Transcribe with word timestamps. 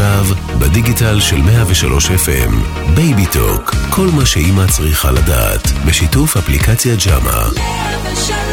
עכשיו, 0.00 0.36
בדיגיטל 0.58 1.20
של 1.20 1.42
103 1.42 2.10
FM, 2.10 2.54
Baby 2.94 3.26
Talk, 3.26 3.74
כל 3.90 4.06
מה 4.16 4.26
שאימא 4.26 4.66
צריכה 4.66 5.10
לדעת, 5.10 5.72
בשיתוף 5.86 6.36
אפליקציה 6.36 6.94
ג'אמה. 7.04 7.42
103 7.56 8.49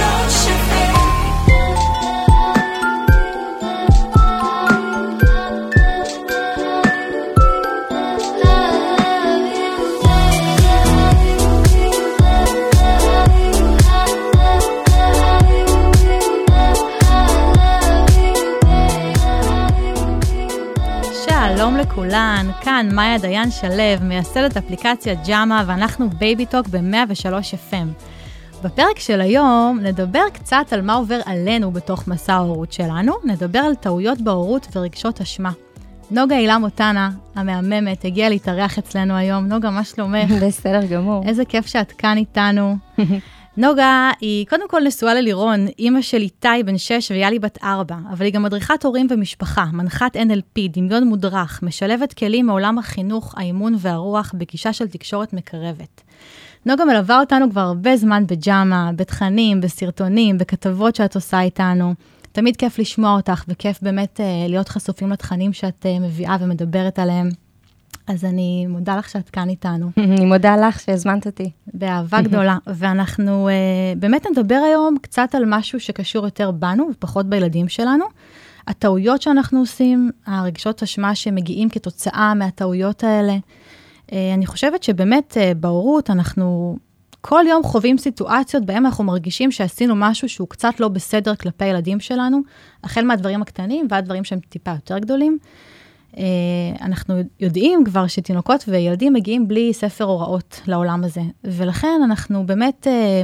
לכולן, 21.97 22.47
כאן 22.61 22.89
מאיה 22.93 23.17
דיין 23.17 23.51
שלו, 23.51 23.83
מייסדת 24.01 24.57
אפליקציית 24.57 25.19
ג'אמה, 25.27 25.63
ואנחנו 25.67 26.09
Baby 26.09 26.45
Talk 26.45 26.67
ב-103 26.67 27.71
FM. 27.71 28.03
בפרק 28.63 28.99
של 28.99 29.21
היום 29.21 29.79
נדבר 29.83 30.23
קצת 30.33 30.65
על 30.71 30.81
מה 30.81 30.93
עובר 30.93 31.19
עלינו 31.25 31.71
בתוך 31.71 32.07
מסע 32.07 32.33
ההורות 32.33 32.73
שלנו, 32.73 33.13
נדבר 33.23 33.59
על 33.59 33.75
טעויות 33.75 34.21
בהורות 34.21 34.67
ורגשות 34.75 35.21
אשמה. 35.21 35.51
נוגה 36.11 36.35
הילה 36.35 36.57
מוטנה, 36.57 37.11
המהממת, 37.35 38.05
הגיעה 38.05 38.29
להתארח 38.29 38.77
אצלנו 38.77 39.15
היום. 39.15 39.45
נוגה, 39.45 39.69
מה 39.69 39.83
שלומך? 39.83 40.31
בסדר 40.47 40.85
גמור. 40.85 41.23
איזה 41.27 41.45
כיף 41.45 41.65
שאת 41.67 41.91
כאן 41.91 42.17
איתנו. 42.17 42.75
נוגה 43.57 44.11
היא 44.21 44.45
קודם 44.47 44.69
כל 44.69 44.81
נשואה 44.85 45.13
ללירון, 45.13 45.67
אימא 45.79 46.01
של 46.01 46.21
איתי 46.21 46.63
בן 46.65 46.77
6 46.77 47.11
ויאלי 47.11 47.39
בת 47.39 47.57
4, 47.63 47.95
אבל 48.11 48.25
היא 48.25 48.33
גם 48.33 48.43
מדריכת 48.43 48.85
הורים 48.85 49.07
ומשפחה, 49.09 49.65
מנחת 49.73 50.15
NLP, 50.15 50.59
דמיון 50.69 51.03
מודרך, 51.03 51.59
משלבת 51.63 52.13
כלים 52.13 52.45
מעולם 52.45 52.77
החינוך, 52.77 53.33
האימון 53.37 53.75
והרוח 53.79 54.33
בגישה 54.37 54.73
של 54.73 54.87
תקשורת 54.87 55.33
מקרבת. 55.33 56.01
נוגה 56.65 56.85
מלווה 56.85 57.19
אותנו 57.19 57.51
כבר 57.51 57.61
הרבה 57.61 57.97
זמן 57.97 58.23
בג'אמה, 58.27 58.91
בתכנים, 58.95 59.61
בסרטונים, 59.61 60.37
בכתבות 60.37 60.95
שאת 60.95 61.15
עושה 61.15 61.41
איתנו. 61.41 61.93
תמיד 62.31 62.55
כיף 62.55 62.79
לשמוע 62.79 63.15
אותך 63.15 63.43
וכיף 63.47 63.79
באמת 63.81 64.19
uh, 64.19 64.49
להיות 64.49 64.69
חשופים 64.69 65.11
לתכנים 65.11 65.53
שאת 65.53 65.85
uh, 65.85 66.01
מביאה 66.01 66.37
ומדברת 66.39 66.99
עליהם. 66.99 67.29
אז 68.07 68.25
אני 68.25 68.65
מודה 68.69 68.97
לך 68.97 69.09
שאת 69.09 69.29
כאן 69.29 69.49
איתנו. 69.49 69.91
אני 69.97 70.25
מודה 70.25 70.55
לך 70.55 70.79
שהזמנת 70.79 71.25
אותי. 71.25 71.51
באהבה 71.73 72.21
גדולה. 72.21 72.57
ואנחנו 72.77 73.49
uh, 73.49 73.99
באמת 73.99 74.25
נדבר 74.31 74.61
היום 74.65 74.97
קצת 75.01 75.35
על 75.35 75.43
משהו 75.47 75.79
שקשור 75.79 76.25
יותר 76.25 76.51
בנו 76.51 76.89
ופחות 76.91 77.25
בילדים 77.25 77.69
שלנו. 77.69 78.05
הטעויות 78.67 79.21
שאנחנו 79.21 79.59
עושים, 79.59 80.11
הרגשות 80.25 80.83
אשמה 80.83 81.15
שמגיעים 81.15 81.69
כתוצאה 81.69 82.33
מהטעויות 82.33 83.03
האלה. 83.03 83.37
Uh, 84.07 84.11
אני 84.33 84.45
חושבת 84.45 84.83
שבאמת 84.83 85.37
uh, 85.37 85.57
בהורות 85.57 86.09
אנחנו 86.09 86.77
כל 87.21 87.43
יום 87.49 87.63
חווים 87.63 87.97
סיטואציות 87.97 88.65
בהן 88.65 88.85
אנחנו 88.85 89.03
מרגישים 89.03 89.51
שעשינו 89.51 89.95
משהו 89.95 90.29
שהוא 90.29 90.47
קצת 90.47 90.79
לא 90.79 90.87
בסדר 90.87 91.35
כלפי 91.35 91.65
ילדים 91.65 91.99
שלנו, 91.99 92.41
החל 92.83 93.05
מהדברים 93.05 93.41
הקטנים 93.41 93.87
ועד 93.89 94.05
דברים 94.05 94.23
שהם 94.23 94.39
טיפה 94.49 94.71
יותר 94.71 94.99
גדולים. 94.99 95.37
אה, 96.17 96.23
אנחנו 96.81 97.21
יודעים 97.39 97.83
כבר 97.83 98.07
שתינוקות 98.07 98.63
וילדים 98.67 99.13
מגיעים 99.13 99.47
בלי 99.47 99.73
ספר 99.73 100.03
הוראות 100.03 100.61
לעולם 100.67 101.03
הזה, 101.03 101.21
ולכן 101.43 102.01
אנחנו 102.03 102.45
באמת 102.45 102.87
אה, 102.87 103.21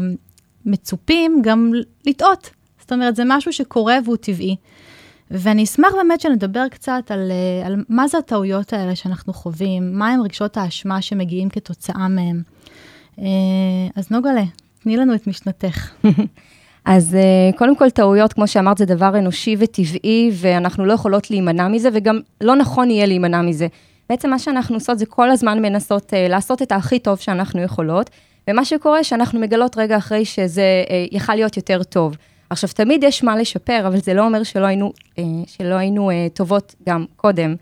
מצופים 0.65 1.41
גם 1.43 1.71
לטעות. 2.05 2.49
זאת 2.79 2.91
אומרת, 2.91 3.15
זה 3.15 3.23
משהו 3.25 3.53
שקורה 3.53 3.97
והוא 4.05 4.17
טבעי. 4.17 4.55
ואני 5.31 5.63
אשמח 5.63 5.93
באמת 5.93 6.21
שנדבר 6.21 6.67
קצת 6.71 7.03
על, 7.09 7.31
אה, 7.31 7.67
על 7.67 7.83
מה 7.89 8.07
זה 8.07 8.17
הטעויות 8.17 8.73
האלה 8.73 8.95
שאנחנו 8.95 9.33
חווים, 9.33 9.93
מה 9.93 10.09
הם 10.09 10.21
רגשות 10.21 10.57
האשמה 10.57 11.01
שמגיעים 11.01 11.49
כתוצאה 11.49 12.07
מהם. 12.07 12.41
אז 13.95 14.11
נוגלה, 14.11 14.43
תני 14.83 14.97
לנו 14.97 15.15
את 15.15 15.27
משנתך. 15.27 15.91
אז 16.85 17.13
uh, 17.13 17.57
קודם 17.57 17.75
כל, 17.75 17.89
טעויות, 17.89 18.33
כמו 18.33 18.47
שאמרת, 18.47 18.77
זה 18.77 18.85
דבר 18.85 19.17
אנושי 19.17 19.55
וטבעי, 19.59 20.31
ואנחנו 20.33 20.85
לא 20.85 20.93
יכולות 20.93 21.29
להימנע 21.29 21.67
מזה, 21.67 21.89
וגם 21.93 22.19
לא 22.41 22.55
נכון 22.55 22.89
יהיה 22.89 23.05
להימנע 23.05 23.41
מזה. 23.41 23.67
בעצם 24.09 24.29
מה 24.29 24.39
שאנחנו 24.39 24.75
עושות 24.75 24.99
זה 24.99 25.05
כל 25.05 25.31
הזמן 25.31 25.61
מנסות 25.61 26.13
uh, 26.13 26.29
לעשות 26.29 26.61
את 26.61 26.71
הכי 26.71 26.99
טוב 26.99 27.19
שאנחנו 27.19 27.61
יכולות, 27.61 28.09
ומה 28.49 28.65
שקורה 28.65 29.03
שאנחנו 29.03 29.39
מגלות 29.39 29.77
רגע 29.77 29.97
אחרי 29.97 30.25
שזה 30.25 30.83
uh, 30.85 31.15
יכל 31.15 31.35
להיות 31.35 31.57
יותר 31.57 31.83
טוב. 31.83 32.15
עכשיו, 32.49 32.69
תמיד 32.75 33.03
יש 33.03 33.23
מה 33.23 33.37
לשפר, 33.37 33.83
אבל 33.87 33.97
זה 33.97 34.13
לא 34.13 34.25
אומר 34.25 34.43
שלא 34.43 34.65
היינו, 34.65 34.93
שלא 35.45 35.75
היינו 35.75 36.09
טובות 36.33 36.75
גם 36.89 37.05
קודם. 37.15 37.55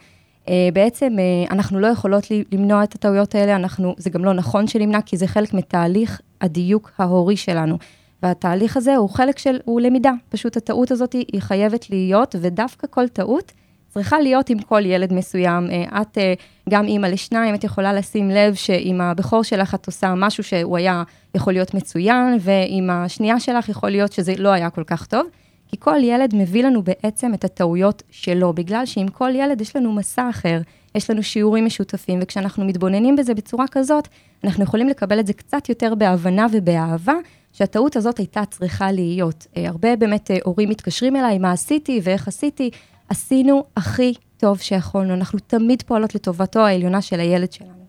בעצם 0.74 1.16
אנחנו 1.52 1.80
לא 1.80 1.88
יכולות 1.88 2.28
למנוע 2.52 2.84
את 2.84 2.96
הטעויות 2.96 3.36
האלה, 3.36 3.56
אנחנו, 3.56 3.96
זה 3.98 4.10
גם 4.10 4.26
לא 4.26 4.34
נכון 4.34 4.68
שנמנע, 4.68 5.02
כי 5.02 5.18
זה 5.18 5.28
חלק 5.28 5.54
מתהליך 5.54 6.22
הדיוק 6.42 6.92
ההורי 6.98 7.38
שלנו. 7.38 7.78
והתהליך 8.24 8.78
הזה 8.78 8.96
הוא 8.96 9.10
חלק 9.10 9.38
של, 9.38 9.60
הוא 9.66 9.82
למידה. 9.82 10.12
פשוט 10.30 10.58
הטעות 10.58 10.92
הזאת 10.92 11.14
היא 11.14 11.42
חייבת 11.42 11.90
להיות, 11.90 12.36
ודווקא 12.42 12.88
כל 12.90 13.08
טעות 13.08 13.52
צריכה 13.94 14.20
להיות 14.20 14.50
עם 14.50 14.60
כל 14.60 14.86
ילד 14.86 15.14
מסוים. 15.14 15.70
אה, 15.72 16.02
את 16.02 16.18
אה, 16.18 16.34
גם 16.70 16.88
אימא 16.88 17.08
לשניים, 17.08 17.56
את 17.56 17.64
יכולה 17.64 17.94
לשים 17.94 18.30
לב 18.30 18.54
שעם 18.54 19.02
הבכור 19.02 19.44
שלך 19.44 19.76
את 19.76 19.88
עושה 19.88 20.14
משהו 20.18 20.44
שהוא 20.44 20.78
היה 20.78 21.04
יכול 21.36 21.54
להיות 21.54 21.74
מצוין, 21.74 22.38
ועם 22.40 22.90
השנייה 22.90 23.40
שלך 23.40 23.70
יכול 23.70 23.90
להיות 23.90 24.12
שזה 24.14 24.34
לא 24.38 24.50
היה 24.50 24.70
כל 24.70 24.84
כך 24.84 25.06
טוב. 25.06 25.26
כי 25.68 25.78
כל 25.80 25.98
ילד 26.04 26.36
מביא 26.36 26.64
לנו 26.64 26.82
בעצם 26.84 27.34
את 27.34 27.44
הטעויות 27.44 28.04
שלו, 28.10 28.54
בגלל 28.54 28.86
שעם 28.86 29.08
כל 29.08 29.32
ילד 29.36 29.62
יש 29.62 29.76
לנו 29.76 29.94
מסע 29.94 30.30
אחר, 30.30 30.62
יש 30.96 31.10
לנו 31.10 31.24
שיעורים 31.24 31.66
משותפים, 31.66 32.20
וכשאנחנו 32.22 32.66
מתבוננים 32.66 33.16
בזה 33.16 33.34
בצורה 33.34 33.66
כזאת, 33.72 34.08
אנחנו 34.44 34.64
יכולים 34.64 34.90
לקבל 34.90 35.20
את 35.20 35.28
זה 35.28 35.34
קצת 35.34 35.70
יותר 35.70 35.96
בהבנה 35.96 36.48
ובאהבה, 36.52 37.14
שהטעות 37.54 37.96
הזאת 37.96 38.18
הייתה 38.18 38.46
צריכה 38.46 38.92
להיות. 38.92 39.48
אה, 39.58 39.68
הרבה 39.68 39.96
באמת 39.96 40.32
אה, 40.32 40.38
הורים 40.44 40.70
מתקשרים 40.70 41.16
אליי, 41.16 41.38
מה 41.38 41.52
עשיתי 41.52 42.02
ואיך 42.04 42.28
עשיתי. 42.28 42.70
עשינו 43.10 43.64
הכי 43.78 44.14
טוב 44.38 44.58
שיכולנו, 44.58 45.14
אנחנו 45.14 45.40
תמיד 45.48 45.82
פועלות 45.82 46.16
לטובתו 46.16 46.60
העליונה 46.60 47.02
של 47.02 47.20
הילד 47.20 47.52
שלנו. 47.52 47.86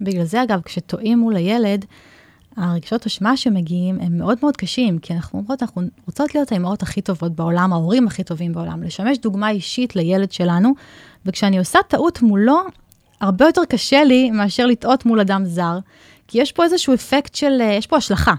בגלל 0.00 0.24
זה, 0.24 0.42
אגב, 0.42 0.60
כשטועים 0.60 1.18
מול 1.18 1.36
הילד, 1.36 1.84
הרגשות 2.56 3.06
אשמה 3.06 3.36
שמגיעים 3.36 4.00
הם 4.00 4.18
מאוד 4.18 4.38
מאוד 4.42 4.56
קשים, 4.56 4.98
כי 4.98 5.14
אנחנו 5.14 5.38
אומרות, 5.38 5.62
אנחנו 5.62 5.82
רוצות 6.06 6.34
להיות 6.34 6.52
האמהות 6.52 6.82
הכי 6.82 7.02
טובות 7.02 7.32
בעולם, 7.32 7.72
ההורים 7.72 8.06
הכי 8.06 8.24
טובים 8.24 8.52
בעולם, 8.52 8.82
לשמש 8.82 9.18
דוגמה 9.18 9.50
אישית 9.50 9.96
לילד 9.96 10.32
שלנו, 10.32 10.72
וכשאני 11.26 11.58
עושה 11.58 11.78
טעות 11.88 12.22
מולו, 12.22 12.60
הרבה 13.20 13.46
יותר 13.46 13.64
קשה 13.68 14.04
לי 14.04 14.30
מאשר 14.30 14.66
לטעות 14.66 15.06
מול 15.06 15.20
אדם 15.20 15.44
זר, 15.44 15.78
כי 16.28 16.40
יש 16.40 16.52
פה 16.52 16.64
איזשהו 16.64 16.94
אפקט 16.94 17.34
של, 17.34 17.58
אה, 17.60 17.66
יש 17.66 17.86
פה 17.86 17.96
השלכה. 17.96 18.34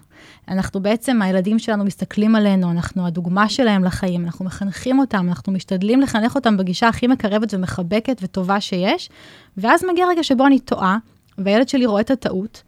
אנחנו 0.47 0.79
בעצם, 0.79 1.21
הילדים 1.21 1.59
שלנו 1.59 1.85
מסתכלים 1.85 2.35
עלינו, 2.35 2.71
אנחנו 2.71 3.07
הדוגמה 3.07 3.49
שלהם 3.49 3.83
לחיים, 3.83 4.25
אנחנו 4.25 4.45
מחנכים 4.45 4.99
אותם, 4.99 5.29
אנחנו 5.29 5.53
משתדלים 5.53 6.01
לחנך 6.01 6.35
אותם 6.35 6.57
בגישה 6.57 6.87
הכי 6.87 7.07
מקרבת 7.07 7.53
ומחבקת 7.53 8.17
וטובה 8.21 8.61
שיש, 8.61 9.09
ואז 9.57 9.85
מגיע 9.91 10.07
רגע 10.07 10.23
שבו 10.23 10.45
אני 10.45 10.59
טועה, 10.59 10.97
והילד 11.37 11.69
שלי 11.69 11.85
רואה 11.85 12.01
את 12.01 12.11
הטעות, 12.11 12.63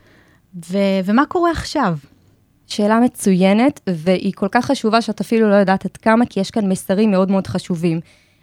ו- 0.69 0.99
ומה 1.05 1.25
קורה 1.25 1.51
עכשיו? 1.51 1.97
שאלה 2.67 2.99
מצוינת, 2.99 3.79
והיא 3.89 4.33
כל 4.35 4.47
כך 4.51 4.65
חשובה 4.65 5.01
שאת 5.01 5.21
אפילו 5.21 5.49
לא 5.49 5.55
יודעת 5.55 5.85
עד 5.85 5.97
כמה, 5.97 6.25
כי 6.25 6.39
יש 6.39 6.51
כאן 6.51 6.69
מסרים 6.69 7.11
מאוד 7.11 7.31
מאוד 7.31 7.47
חשובים. 7.47 7.99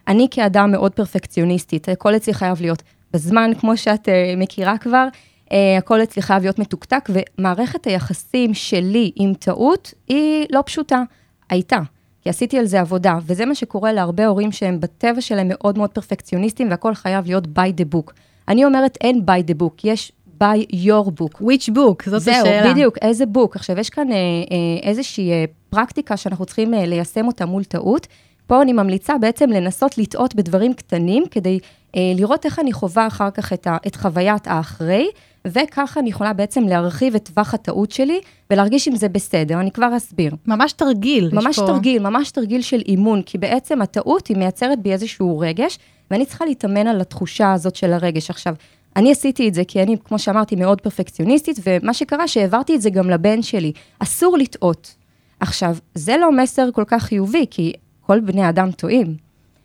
אני 0.08 0.28
כאדם 0.30 0.70
מאוד 0.70 0.92
פרפקציוניסטית, 0.92 1.88
הכל 1.88 2.16
אצלי 2.16 2.34
חייב 2.34 2.60
להיות 2.60 2.82
בזמן, 3.12 3.50
כמו 3.60 3.76
שאת 3.76 4.08
uh, 4.08 4.12
מכירה 4.36 4.78
כבר, 4.78 5.08
uh, 5.44 5.52
הכל 5.78 6.02
אצלי 6.02 6.22
חייב 6.22 6.42
להיות 6.42 6.58
מתוקתק, 6.58 7.08
ומערכת 7.08 7.86
היחסים 7.86 8.54
שלי 8.54 9.10
עם 9.16 9.34
טעות 9.34 9.94
היא 10.08 10.46
לא 10.50 10.62
פשוטה. 10.66 11.02
הייתה, 11.50 11.78
כי 12.22 12.30
עשיתי 12.30 12.58
על 12.58 12.66
זה 12.66 12.80
עבודה, 12.80 13.18
וזה 13.26 13.46
מה 13.46 13.54
שקורה 13.54 13.92
להרבה 13.92 14.26
הורים 14.26 14.52
שהם 14.52 14.80
בטבע 14.80 15.20
שלהם 15.20 15.46
מאוד 15.50 15.78
מאוד 15.78 15.90
פרפקציוניסטים, 15.90 16.70
והכל 16.70 16.94
חייב 16.94 17.26
להיות 17.26 17.44
by 17.44 17.80
the 17.80 17.94
book. 17.94 18.12
אני 18.48 18.64
אומרת, 18.64 18.98
אין 19.00 19.24
by 19.26 19.50
the 19.50 19.62
book, 19.62 19.80
יש 19.84 20.12
by 20.40 20.72
your 20.72 21.06
book. 21.20 21.40
which 21.40 21.68
book? 21.74 22.10
זאת 22.10 22.22
זהו, 22.22 22.34
השאלה. 22.34 22.62
זהו, 22.62 22.72
בדיוק, 22.72 22.98
איזה 23.02 23.24
book. 23.34 23.50
עכשיו, 23.54 23.78
יש 23.78 23.90
כאן 23.90 24.12
אה, 24.12 24.16
אה, 24.16 24.88
איזושהי 24.88 25.30
אה, 25.30 25.44
פרקטיקה 25.70 26.16
שאנחנו 26.16 26.46
צריכים 26.46 26.74
אה, 26.74 26.86
ליישם 26.86 27.26
אותה 27.26 27.46
מול 27.46 27.64
טעות. 27.64 28.06
פה 28.50 28.62
אני 28.62 28.72
ממליצה 28.72 29.18
בעצם 29.18 29.50
לנסות 29.50 29.98
לטעות 29.98 30.34
בדברים 30.34 30.74
קטנים, 30.74 31.24
כדי 31.30 31.58
אה, 31.96 32.12
לראות 32.14 32.44
איך 32.44 32.58
אני 32.58 32.72
חווה 32.72 33.06
אחר 33.06 33.30
כך 33.30 33.52
את, 33.52 33.66
ה, 33.66 33.76
את 33.86 33.96
חוויית 33.96 34.46
האחרי, 34.46 35.08
וככה 35.44 36.00
אני 36.00 36.10
יכולה 36.10 36.32
בעצם 36.32 36.62
להרחיב 36.64 37.14
את 37.14 37.28
טווח 37.28 37.54
הטעות 37.54 37.90
שלי, 37.90 38.20
ולהרגיש 38.50 38.88
אם 38.88 38.96
זה 38.96 39.08
בסדר, 39.08 39.60
אני 39.60 39.70
כבר 39.70 39.96
אסביר. 39.96 40.34
ממש 40.46 40.72
תרגיל. 40.72 41.30
ממש 41.32 41.58
פה... 41.58 41.66
תרגיל, 41.66 42.02
ממש 42.02 42.30
תרגיל 42.30 42.62
של 42.62 42.82
אימון, 42.88 43.22
כי 43.22 43.38
בעצם 43.38 43.82
הטעות 43.82 44.26
היא 44.26 44.36
מייצרת 44.36 44.82
בי 44.82 44.92
איזשהו 44.92 45.38
רגש, 45.38 45.78
ואני 46.10 46.26
צריכה 46.26 46.44
להתאמן 46.44 46.86
על 46.86 47.00
התחושה 47.00 47.52
הזאת 47.52 47.76
של 47.76 47.92
הרגש. 47.92 48.30
עכשיו, 48.30 48.54
אני 48.96 49.12
עשיתי 49.12 49.48
את 49.48 49.54
זה 49.54 49.62
כי 49.68 49.82
אני, 49.82 49.96
כמו 50.04 50.18
שאמרתי, 50.18 50.56
מאוד 50.56 50.80
פרפקציוניסטית, 50.80 51.58
ומה 51.66 51.94
שקרה, 51.94 52.28
שהעברתי 52.28 52.74
את 52.74 52.82
זה 52.82 52.90
גם 52.90 53.10
לבן 53.10 53.42
שלי. 53.42 53.72
אסור 53.98 54.38
לטעות. 54.38 54.94
עכשיו, 55.40 55.76
זה 55.94 56.16
לא 56.16 56.32
מסר 56.32 56.68
כל 56.72 56.84
כך 56.86 57.02
חיובי, 57.02 57.46
כי 57.50 57.72
כל 58.00 58.20
בני 58.20 58.48
אדם 58.48 58.70
טועים. 58.70 59.16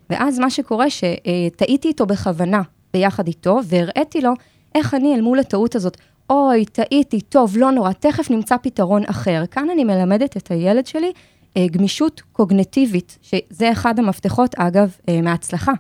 ואז 0.10 0.40
מה 0.40 0.50
שקורה, 0.50 0.86
שטעיתי 0.90 1.88
איתו 1.88 2.06
בכוונה, 2.06 2.62
ביחד 2.94 3.28
איתו, 3.28 3.60
והראיתי 3.66 4.22
לו 4.22 4.32
איך 4.76 4.94
אני 4.94 5.16
אל 5.16 5.22
מול 5.22 5.40
הטעות 5.40 5.76
הזאת, 5.76 5.98
אוי, 6.30 6.66
טעיתי, 6.66 7.22
טוב, 7.22 7.58
לא 7.58 7.72
נורא, 7.72 7.92
תכף 7.92 8.32
נמצא 8.32 8.58
פתרון 8.58 9.04
אחר. 9.06 9.44
כאן 9.52 9.70
אני 9.70 9.84
מלמדת 9.84 10.38
את 10.38 10.52
הילד 10.52 10.88
שלי 10.88 11.12
אה, 11.58 11.66
גמישות 11.72 12.22
קוגנטיבית, 12.32 13.18
שזה 13.22 13.72
אחד 13.72 14.00
המפתחות, 14.00 14.56
אגב, 14.56 14.96
אה, 15.10 15.22
מההצלחה. 15.22 15.72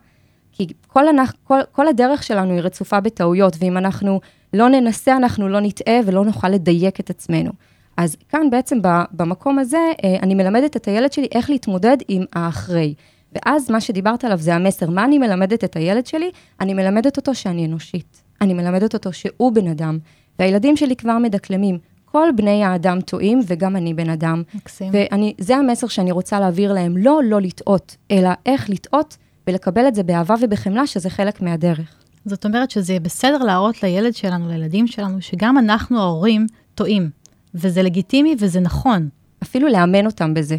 כי 0.51 0.67
כל, 0.87 1.07
הנח, 1.07 1.33
כל, 1.43 1.59
כל 1.71 1.87
הדרך 1.87 2.23
שלנו 2.23 2.53
היא 2.53 2.61
רצופה 2.61 2.99
בטעויות, 2.99 3.55
ואם 3.59 3.77
אנחנו 3.77 4.19
לא 4.53 4.69
ננסה, 4.69 5.17
אנחנו 5.17 5.49
לא 5.49 5.59
נטעה 5.59 5.99
ולא 6.05 6.25
נוכל 6.25 6.49
לדייק 6.49 6.99
את 6.99 7.09
עצמנו. 7.09 7.51
אז 7.97 8.15
כאן 8.29 8.49
בעצם 8.49 8.79
במקום 9.11 9.59
הזה, 9.59 9.91
אה, 10.03 10.15
אני 10.23 10.35
מלמדת 10.35 10.75
את 10.75 10.87
הילד 10.87 11.13
שלי 11.13 11.27
איך 11.31 11.49
להתמודד 11.49 11.97
עם 12.07 12.23
האחרי. 12.33 12.93
ואז 13.35 13.71
מה 13.71 13.81
שדיברת 13.81 14.23
עליו 14.23 14.37
זה 14.37 14.55
המסר. 14.55 14.89
מה 14.89 15.05
אני 15.05 15.17
מלמדת 15.17 15.63
את 15.63 15.75
הילד 15.75 16.05
שלי? 16.05 16.31
אני 16.61 16.73
מלמדת 16.73 17.17
אותו 17.17 17.35
שאני 17.35 17.65
אנושית. 17.65 18.21
אני 18.41 18.53
מלמדת 18.53 18.93
אותו 18.93 19.13
שהוא 19.13 19.51
בן 19.51 19.67
אדם. 19.67 19.99
והילדים 20.39 20.77
שלי 20.77 20.95
כבר 20.95 21.17
מדקלמים. 21.17 21.77
כל 22.05 22.29
בני 22.35 22.63
האדם 22.63 23.01
טועים, 23.01 23.41
וגם 23.47 23.75
אני 23.75 23.93
בן 23.93 24.09
אדם. 24.09 24.43
מקסים. 24.55 24.91
וזה 25.39 25.55
המסר 25.55 25.87
שאני 25.87 26.11
רוצה 26.11 26.39
להעביר 26.39 26.73
להם. 26.73 26.97
לא 26.97 27.21
לא 27.23 27.41
לטעות, 27.41 27.95
אלא 28.11 28.29
איך 28.45 28.69
לטעות 28.69 29.17
ולקבל 29.47 29.87
את 29.87 29.95
זה 29.95 30.03
באהבה 30.03 30.35
ובחמלה, 30.41 30.87
שזה 30.87 31.09
חלק 31.09 31.41
מהדרך. 31.41 31.95
זאת 32.25 32.45
אומרת 32.45 32.71
שזה 32.71 32.99
בסדר 32.99 33.37
להראות 33.37 33.83
לילד 33.83 34.15
שלנו, 34.15 34.49
לילדים 34.49 34.87
שלנו, 34.87 35.21
שגם 35.21 35.57
אנחנו 35.57 35.99
ההורים 35.99 36.47
טועים. 36.75 37.09
וזה 37.55 37.83
לגיטימי 37.83 38.35
וזה 38.39 38.59
נכון. 38.59 39.09
אפילו 39.43 39.67
לאמן 39.67 40.05
אותם 40.05 40.33
בזה. 40.33 40.57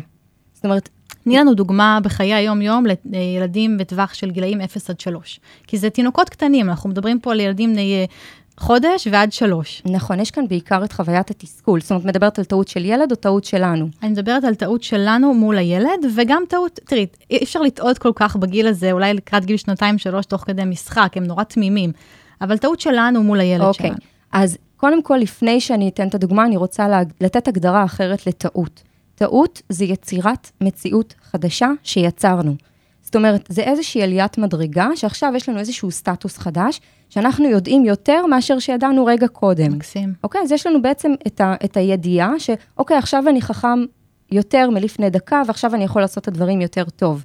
זאת 0.54 0.64
אומרת... 0.64 0.88
תני 1.24 1.36
לנו 1.36 1.54
דוגמה 1.54 1.98
בחיי 2.02 2.34
היום-יום 2.34 2.84
לילדים 3.04 3.78
בטווח 3.78 4.14
של 4.14 4.30
גילאים 4.30 4.60
0 4.60 4.90
עד 4.90 5.00
3. 5.00 5.40
כי 5.66 5.78
זה 5.78 5.90
תינוקות 5.90 6.28
קטנים, 6.28 6.70
אנחנו 6.70 6.90
מדברים 6.90 7.20
פה 7.20 7.32
על 7.32 7.40
ילדים 7.40 7.72
בני 7.72 8.06
חודש 8.60 9.08
ועד 9.10 9.32
שלוש. 9.32 9.82
נכון, 9.86 10.20
יש 10.20 10.30
כאן 10.30 10.48
בעיקר 10.48 10.84
את 10.84 10.92
חוויית 10.92 11.30
התסכול. 11.30 11.80
זאת 11.80 11.90
אומרת, 11.90 12.04
מדברת 12.04 12.38
על 12.38 12.44
טעות 12.44 12.68
של 12.68 12.84
ילד 12.84 13.10
או 13.10 13.16
טעות 13.16 13.44
שלנו? 13.44 13.88
אני 14.02 14.10
מדברת 14.10 14.44
על 14.44 14.54
טעות 14.54 14.82
שלנו 14.82 15.34
מול 15.34 15.58
הילד, 15.58 16.06
וגם 16.16 16.42
טעות, 16.48 16.80
תראי, 16.84 17.06
אי 17.30 17.44
אפשר 17.44 17.60
לטעות 17.60 17.98
כל 17.98 18.12
כך 18.14 18.36
בגיל 18.36 18.66
הזה, 18.66 18.92
אולי 18.92 19.14
לקראת 19.14 19.44
גיל 19.44 19.56
שנתיים-שלוש, 19.56 20.26
תוך 20.26 20.40
כדי 20.40 20.64
משחק, 20.64 21.12
הם 21.16 21.24
נורא 21.24 21.44
תמימים. 21.44 21.92
אבל 22.40 22.58
טעות 22.58 22.80
שלנו 22.80 23.22
מול 23.22 23.40
הילד 23.40 23.64
אוקיי. 23.64 23.86
שלנו. 23.86 23.98
אז 24.32 24.58
קודם 24.76 25.02
כל, 25.02 25.16
לפני 25.16 25.60
שאני 25.60 25.88
אתן 25.88 26.08
את 26.08 26.14
הדוגמה, 26.14 26.44
אני 26.44 26.56
רוצה 26.56 26.86
לתת 27.20 27.48
הגדרה 27.48 27.84
אחרת 27.84 28.26
לטעות. 28.26 28.82
טעות 29.14 29.62
זה 29.68 29.84
יצירת 29.84 30.50
מציאות 30.60 31.14
חדשה 31.22 31.70
שיצרנו. 31.82 32.54
זאת 33.02 33.16
אומרת, 33.16 33.46
זה 33.48 33.62
איזושהי 33.62 34.02
עליית 34.02 34.38
מדרגה, 34.38 34.88
שעכשיו 34.94 35.32
יש 35.36 35.48
לנו 35.48 35.58
איזשהו 35.58 35.90
סטטוס 35.90 36.38
חדש, 36.38 36.80
שאנחנו 37.10 37.48
יודעים 37.48 37.84
יותר 37.84 38.26
מאשר 38.26 38.58
שידענו 38.58 39.06
רגע 39.06 39.28
קודם. 39.28 39.72
מקסים. 39.72 40.14
אוקיי, 40.24 40.40
אז 40.40 40.52
יש 40.52 40.66
לנו 40.66 40.82
בעצם 40.82 41.12
את, 41.26 41.40
ה, 41.40 41.54
את 41.64 41.76
הידיעה, 41.76 42.32
שאוקיי, 42.38 42.96
עכשיו 42.96 43.28
אני 43.28 43.42
חכם 43.42 43.84
יותר 44.32 44.70
מלפני 44.70 45.10
דקה, 45.10 45.42
ועכשיו 45.46 45.74
אני 45.74 45.84
יכול 45.84 46.02
לעשות 46.02 46.22
את 46.22 46.28
הדברים 46.28 46.60
יותר 46.60 46.84
טוב. 46.84 47.24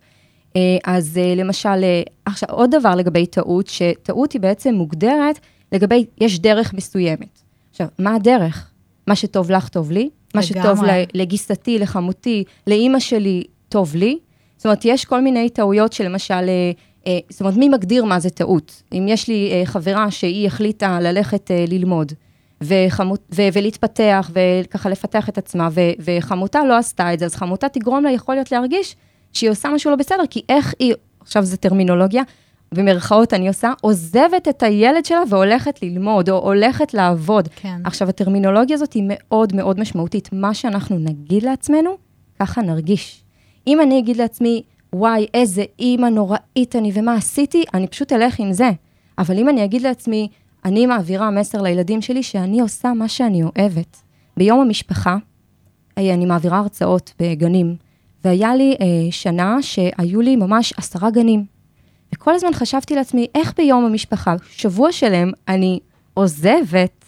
אה, 0.56 0.62
אז 0.86 1.18
אה, 1.18 1.36
למשל, 1.36 1.84
אה, 1.84 2.02
עכשיו, 2.26 2.50
עוד 2.52 2.76
דבר 2.76 2.96
לגבי 2.96 3.26
טעות, 3.26 3.68
שטעות 3.68 4.32
היא 4.32 4.42
בעצם 4.42 4.74
מוגדרת 4.74 5.40
לגבי, 5.72 6.06
יש 6.22 6.40
דרך 6.40 6.74
מסוימת. 6.74 7.41
עכשיו, 7.72 7.88
מה 8.00 8.16
הדרך? 8.16 8.72
מה 9.08 9.16
שטוב 9.16 9.52
לך, 9.52 9.70
טוב 9.70 9.92
לי? 9.92 10.10
מה 10.36 10.44
שטוב 10.44 10.80
לגיסתי, 11.14 11.80
לחמותי, 11.80 12.44
לאימא 12.68 13.00
שלי, 13.00 13.44
טוב 13.70 13.96
לי? 13.96 14.18
זאת 14.58 14.66
אומרת, 14.66 14.86
יש 14.86 15.06
כל 15.06 15.22
מיני 15.22 15.50
טעויות 15.50 15.94
שלמשל, 15.94 16.34
אה, 16.34 16.72
אה, 17.08 17.20
זאת 17.30 17.42
אומרת, 17.42 17.56
מי 17.56 17.70
מגדיר 17.70 18.06
מה 18.06 18.20
זה 18.20 18.30
טעות? 18.30 18.84
אם 18.94 19.06
יש 19.10 19.28
לי 19.28 19.50
אה, 19.52 19.66
חברה 19.66 20.12
שהיא 20.12 20.48
החליטה 20.48 21.00
ללכת 21.00 21.52
ללמוד, 21.68 22.12
וחמות, 22.62 23.22
ו- 23.36 23.48
ולהתפתח, 23.54 24.32
וככה 24.34 24.90
לפתח 24.90 25.30
את 25.30 25.38
עצמה, 25.38 25.70
ו- 25.72 25.92
וחמותה 26.00 26.66
לא 26.66 26.78
עשתה 26.78 27.14
את 27.14 27.20
זה, 27.20 27.26
אז 27.26 27.36
חמותה 27.36 27.70
תגרום 27.70 28.04
לה, 28.04 28.12
יכול 28.12 28.36
להיות 28.36 28.52
להרגיש 28.52 28.96
שהיא 29.34 29.50
עושה 29.50 29.70
משהו 29.70 29.92
לא 29.92 29.96
בסדר, 29.96 30.24
כי 30.30 30.42
איך 30.50 30.74
היא, 30.80 30.94
עכשיו 31.20 31.44
זה 31.44 31.58
טרמינולוגיה, 31.58 32.24
במרכאות 32.74 33.34
אני 33.34 33.48
עושה, 33.48 33.74
עוזבת 33.82 34.48
את 34.50 34.64
הילד 34.64 35.06
שלה 35.06 35.24
והולכת 35.30 35.84
ללמוד, 35.84 36.30
או 36.30 36.38
הולכת 36.38 36.94
לעבוד. 36.94 37.48
כן. 37.56 37.82
עכשיו, 37.84 38.10
הטרמינולוגיה 38.10 38.76
הזאת 38.76 38.94
היא 38.94 39.04
מאוד 39.08 39.56
מאוד 39.56 39.80
משמעותית. 39.80 40.30
מה 40.34 40.54
שאנחנו 40.54 41.00
נגיד 41.00 41.44
לעצמנו, 41.44 41.92
ככה 42.40 42.62
נרגיש. 42.62 43.24
אם 43.68 43.82
אני 43.82 44.00
אגיד 44.00 44.18
לעצמי, 44.18 44.64
וואי, 44.94 45.28
איזה 45.34 45.64
אימא 45.80 46.08
נוראית 46.08 46.76
אני 46.76 46.92
ומה 46.94 47.14
עשיתי, 47.14 47.64
אני 47.74 47.88
פשוט 47.88 48.14
אלך 48.14 48.40
עם 48.40 48.54
זה. 48.54 48.70
אבל 49.18 49.38
אם 49.38 49.50
אני 49.50 49.66
אגיד 49.66 49.82
לעצמי, 49.82 50.28
אני 50.66 50.86
מעבירה 50.86 51.32
מסר 51.32 51.62
לילדים 51.62 52.02
שלי 52.02 52.24
שאני 52.24 52.62
עושה 52.62 52.94
מה 52.94 53.08
שאני 53.08 53.44
אוהבת. 53.44 53.98
ביום 54.38 54.60
המשפחה, 54.60 55.18
אה, 55.98 56.14
אני 56.14 56.26
מעבירה 56.26 56.58
הרצאות 56.58 57.14
בגנים, 57.20 57.76
והיה 58.26 58.56
לי 58.56 58.76
אה, 58.82 59.12
שנה 59.12 59.58
שהיו 59.62 60.22
לי 60.22 60.36
ממש 60.36 60.74
עשרה 60.78 61.12
גנים. 61.12 61.61
וכל 62.16 62.36
הזמן 62.36 62.54
חשבתי 62.54 62.96
לעצמי, 62.96 63.28
איך 63.36 63.54
ביום 63.58 63.86
המשפחה, 63.86 64.36
שבוע 64.50 64.92
שלם, 64.92 65.32
אני 65.48 65.80
עוזבת 66.14 67.06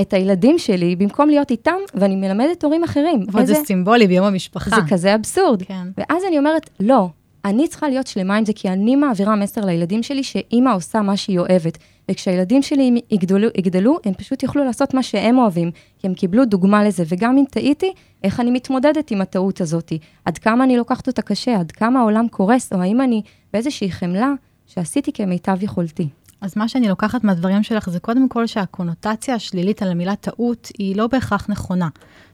את 0.00 0.12
הילדים 0.12 0.58
שלי 0.58 0.96
במקום 0.96 1.28
להיות 1.28 1.50
איתם, 1.50 1.76
ואני 1.94 2.16
מלמדת 2.16 2.64
הורים 2.64 2.84
אחרים. 2.84 3.26
אבל 3.32 3.46
זה 3.46 3.54
סימבולי 3.54 4.06
ביום 4.06 4.26
המשפחה. 4.26 4.70
זה 4.70 4.76
כזה 4.88 5.14
אבסורד. 5.14 5.62
כן. 5.62 5.88
ואז 5.98 6.22
אני 6.28 6.38
אומרת, 6.38 6.70
לא, 6.80 7.08
אני 7.44 7.68
צריכה 7.68 7.88
להיות 7.88 8.06
שלמה 8.06 8.36
עם 8.36 8.44
זה, 8.44 8.52
כי 8.52 8.68
אני 8.68 8.96
מעבירה 8.96 9.36
מסר 9.36 9.64
לילדים 9.64 10.02
שלי 10.02 10.22
שאימא 10.22 10.74
עושה 10.74 11.02
מה 11.02 11.16
שהיא 11.16 11.38
אוהבת. 11.38 11.78
וכשהילדים 12.10 12.62
שלי 12.62 13.00
יגדלו, 13.10 13.48
יגדלו, 13.58 13.98
הם 14.04 14.14
פשוט 14.14 14.42
יוכלו 14.42 14.64
לעשות 14.64 14.94
מה 14.94 15.02
שהם 15.02 15.38
אוהבים, 15.38 15.70
כי 15.98 16.06
הם 16.06 16.14
קיבלו 16.14 16.44
דוגמה 16.44 16.84
לזה. 16.84 17.04
וגם 17.08 17.38
אם 17.38 17.44
טעיתי, 17.50 17.92
איך 18.24 18.40
אני 18.40 18.50
מתמודדת 18.50 19.10
עם 19.10 19.20
הטעות 19.20 19.60
הזאת? 19.60 19.92
עד 20.24 20.38
כמה 20.38 20.64
אני 20.64 20.76
לוקחת 20.76 21.06
אותה 21.06 21.22
קשה? 21.22 21.60
עד 21.60 21.72
כמה 21.72 22.00
העולם 22.00 22.28
קורס? 22.28 22.72
או 22.72 22.80
האם 22.80 23.00
אני 23.00 23.22
באיזושהי 23.54 23.90
חמלה 23.90 24.32
שעשיתי 24.66 25.12
כמיטב 25.12 25.62
יכולתי? 25.62 26.08
אז 26.40 26.52
מה 26.56 26.68
שאני 26.68 26.88
לוקחת 26.88 27.24
מהדברים 27.24 27.62
שלך 27.62 27.90
זה 27.90 28.00
קודם 28.00 28.28
כל 28.28 28.46
שהקונוטציה 28.46 29.34
השלילית 29.34 29.82
על 29.82 29.90
המילה 29.90 30.16
טעות 30.16 30.68
היא 30.78 30.96
לא 30.96 31.06
בהכרח 31.06 31.50
נכונה. 31.50 31.88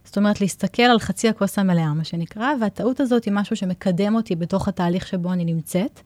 זאת 0.05 0.17
אומרת, 0.17 0.41
להסתכל 0.41 0.83
על 0.83 0.99
חצי 0.99 1.29
הכוס 1.29 1.59
המלאה, 1.59 1.95
מה 1.95 2.05
שנקרא, 2.05 2.49
והטעות 2.61 3.01
הזאת 3.01 3.25
היא 3.25 3.33
משהו 3.33 3.57
שמקדם 3.57 4.15
אותי 4.15 4.37
בתוך 4.37 4.69
התהליך 4.69 5.07
שבו 5.07 5.33
אני 5.33 5.45
נמצאת, 5.45 6.01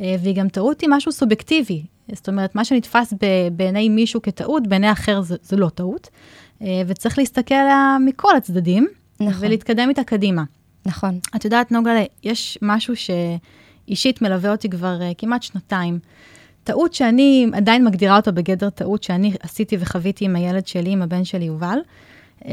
אה, 0.00 0.16
והיא 0.22 0.36
גם 0.36 0.48
טעות 0.48 0.80
היא 0.80 0.88
משהו 0.92 1.12
סובייקטיבי. 1.12 1.82
זאת 2.12 2.28
אומרת, 2.28 2.54
מה 2.54 2.64
שנתפס 2.64 3.14
בעיני 3.52 3.88
מישהו 3.88 4.22
כטעות, 4.22 4.66
בעיני 4.66 4.92
אחר 4.92 5.20
זה, 5.20 5.36
זה 5.42 5.56
לא 5.56 5.68
טעות, 5.68 6.08
אה, 6.62 6.82
וצריך 6.86 7.18
להסתכל 7.18 7.54
עליה 7.54 7.96
מכל 8.04 8.36
הצדדים, 8.36 8.88
נכון. 9.20 9.46
ולהתקדם 9.46 9.88
איתה 9.88 10.04
קדימה. 10.04 10.44
נכון. 10.86 11.18
את 11.36 11.44
יודעת, 11.44 11.72
נוגה, 11.72 11.92
יש 12.22 12.58
משהו 12.62 12.94
שאישית 13.86 14.22
מלווה 14.22 14.50
אותי 14.52 14.68
כבר 14.68 14.98
uh, 15.00 15.14
כמעט 15.18 15.42
שנתיים. 15.42 15.98
טעות 16.64 16.94
שאני 16.94 17.46
עדיין 17.52 17.84
מגדירה 17.84 18.16
אותה 18.16 18.32
בגדר 18.32 18.70
טעות 18.70 19.02
שאני 19.02 19.32
עשיתי 19.40 19.76
וחוויתי 19.80 20.24
עם 20.24 20.36
הילד 20.36 20.66
שלי, 20.66 20.90
עם 20.90 21.02
הבן 21.02 21.24
שלי 21.24 21.44
יובל. 21.44 21.78
Uh, 22.40 22.46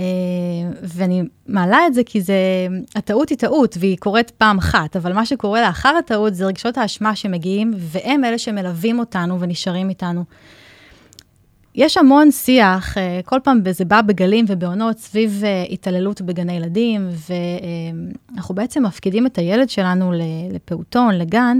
ואני 0.81 1.23
מעלה 1.47 1.87
את 1.87 1.93
זה 1.93 2.01
כי 2.05 2.21
זה, 2.21 2.37
הטעות 2.95 3.29
היא 3.29 3.37
טעות 3.37 3.77
והיא 3.79 3.97
קורית 3.97 4.31
פעם 4.31 4.57
אחת, 4.57 4.95
אבל 4.95 5.13
מה 5.13 5.25
שקורה 5.25 5.61
לאחר 5.61 5.95
הטעות 5.99 6.35
זה 6.35 6.45
רגשות 6.45 6.77
האשמה 6.77 7.15
שמגיעים, 7.15 7.73
והם 7.77 8.25
אלה 8.25 8.37
שמלווים 8.37 8.99
אותנו 8.99 9.39
ונשארים 9.39 9.89
איתנו. 9.89 10.23
יש 11.75 11.97
המון 11.97 12.31
שיח, 12.31 12.97
uh, 12.97 12.99
כל 13.25 13.39
פעם 13.43 13.61
זה 13.71 13.85
בא 13.85 14.01
בגלים 14.01 14.45
ובעונות 14.47 14.97
סביב 14.97 15.41
uh, 15.41 15.73
התעללות 15.73 16.21
בגני 16.21 16.53
ילדים, 16.53 17.09
ואנחנו 18.31 18.55
בעצם 18.55 18.85
מפקידים 18.85 19.25
את 19.25 19.37
הילד 19.37 19.69
שלנו 19.69 20.11
לפעוטון, 20.51 21.15
לגן, 21.15 21.59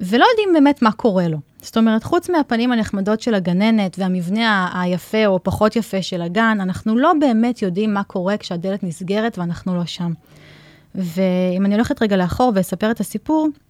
ולא 0.00 0.26
יודעים 0.30 0.48
באמת 0.52 0.82
מה 0.82 0.92
קורה 0.92 1.28
לו. 1.28 1.38
זאת 1.62 1.76
אומרת, 1.76 2.04
חוץ 2.04 2.30
מהפנים 2.30 2.72
הנחמדות 2.72 3.20
של 3.20 3.34
הגננת 3.34 3.98
והמבנה 3.98 4.70
היפה 4.74 5.26
או 5.26 5.42
פחות 5.42 5.76
יפה 5.76 6.02
של 6.02 6.22
הגן, 6.22 6.58
אנחנו 6.60 6.96
לא 6.96 7.12
באמת 7.20 7.62
יודעים 7.62 7.94
מה 7.94 8.02
קורה 8.02 8.36
כשהדלת 8.36 8.82
נסגרת 8.82 9.38
ואנחנו 9.38 9.74
לא 9.74 9.84
שם. 9.84 10.12
ואם 10.94 11.66
אני 11.66 11.74
הולכת 11.74 12.02
רגע 12.02 12.16
לאחור 12.16 12.52
ואספר 12.54 12.90
את 12.90 13.00
הסיפור, 13.00 13.48
אה, 13.48 13.69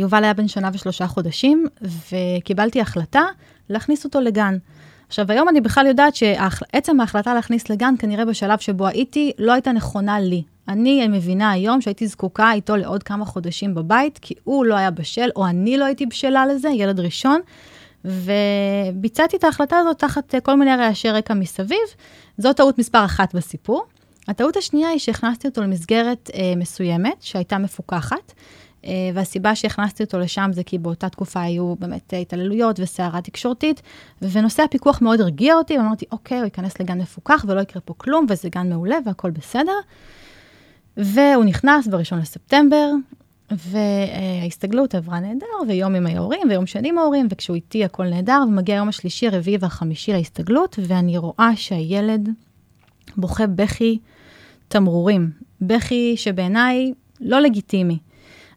יובל 0.00 0.24
היה 0.24 0.34
בן 0.34 0.48
שנה 0.48 0.70
ושלושה 0.72 1.06
חודשים, 1.06 1.66
וקיבלתי 2.12 2.80
החלטה 2.80 3.22
להכניס 3.68 4.04
אותו 4.04 4.20
לגן. 4.20 4.56
עכשיו, 5.08 5.32
היום 5.32 5.48
אני 5.48 5.60
בכלל 5.60 5.86
יודעת 5.86 6.16
שעצם 6.16 7.00
ההחלטה 7.00 7.34
להכניס 7.34 7.70
לגן, 7.70 7.94
כנראה 7.98 8.24
בשלב 8.24 8.58
שבו 8.58 8.86
הייתי, 8.86 9.32
לא 9.38 9.52
הייתה 9.52 9.72
נכונה 9.72 10.20
לי. 10.20 10.42
אני 10.68 11.08
מבינה 11.08 11.50
היום 11.50 11.80
שהייתי 11.80 12.06
זקוקה 12.06 12.52
איתו 12.52 12.76
לעוד 12.76 13.02
כמה 13.02 13.24
חודשים 13.24 13.74
בבית, 13.74 14.18
כי 14.22 14.34
הוא 14.44 14.64
לא 14.64 14.74
היה 14.74 14.90
בשל, 14.90 15.28
או 15.36 15.46
אני 15.46 15.76
לא 15.76 15.84
הייתי 15.84 16.06
בשלה 16.06 16.46
לזה, 16.46 16.68
ילד 16.68 17.00
ראשון, 17.00 17.40
וביצעתי 18.04 19.36
את 19.36 19.44
ההחלטה 19.44 19.78
הזאת 19.78 19.98
תחת 19.98 20.34
כל 20.42 20.54
מיני 20.54 20.76
רעשי 20.76 21.10
רקע 21.10 21.34
מסביב. 21.34 21.78
זו 22.38 22.52
טעות 22.52 22.78
מספר 22.78 23.04
אחת 23.04 23.34
בסיפור. 23.34 23.84
הטעות 24.28 24.56
השנייה 24.56 24.88
היא 24.88 24.98
שהכנסתי 24.98 25.48
אותו 25.48 25.62
למסגרת 25.62 26.30
אה, 26.34 26.52
מסוימת, 26.56 27.16
שהייתה 27.22 27.58
מפוקחת, 27.58 28.12
אה, 28.16 28.34
והסיבה 29.14 29.54
שהכנסתי 29.54 30.02
אותו 30.02 30.18
לשם 30.18 30.50
זה 30.52 30.62
כי 30.62 30.78
באותה 30.78 31.08
תקופה 31.08 31.40
היו 31.40 31.74
באמת 31.78 32.14
התעללויות 32.20 32.80
וסערה 32.80 33.20
תקשורתית, 33.20 33.82
ונושא 34.22 34.62
הפיקוח 34.62 35.02
מאוד 35.02 35.20
הרגיע 35.20 35.54
אותי, 35.54 35.78
ואמרתי, 35.78 36.04
אוקיי, 36.12 36.38
הוא 36.38 36.44
ייכנס 36.44 36.80
לגן 36.80 37.00
מפוקח 37.00 37.44
ולא 37.48 37.60
יקרה 37.60 37.82
פה 37.84 37.94
כלום, 37.96 38.26
וזה 38.28 38.48
גן 38.48 38.68
מעולה 38.68 38.96
והכל 39.06 39.30
בסדר. 39.30 39.72
והוא 40.96 41.44
נכנס 41.44 41.86
ב-1 41.86 42.16
לספטמבר, 42.16 42.90
וההסתגלות 43.50 44.94
עברה 44.94 45.20
נהדר, 45.20 45.46
ויום 45.68 45.94
עם 45.94 46.06
ההורים, 46.06 46.48
ויום 46.50 46.66
שני 46.66 46.88
עם 46.88 46.98
ההורים, 46.98 47.26
וכשהוא 47.30 47.54
איתי 47.54 47.84
הכל 47.84 48.08
נהדר, 48.08 48.42
ומגיע 48.48 48.74
היום 48.74 48.88
השלישי, 48.88 49.28
הרביעי 49.28 49.56
והחמישי 49.60 50.12
להסתגלות, 50.12 50.78
ואני 50.82 51.18
רואה 51.18 51.50
שהילד 51.56 52.28
בוכה 53.16 53.46
בכי 53.46 53.98
תמרורים, 54.68 55.30
בכי 55.60 56.16
שבעיניי 56.16 56.92
לא 57.20 57.40
לגיטימי. 57.40 57.98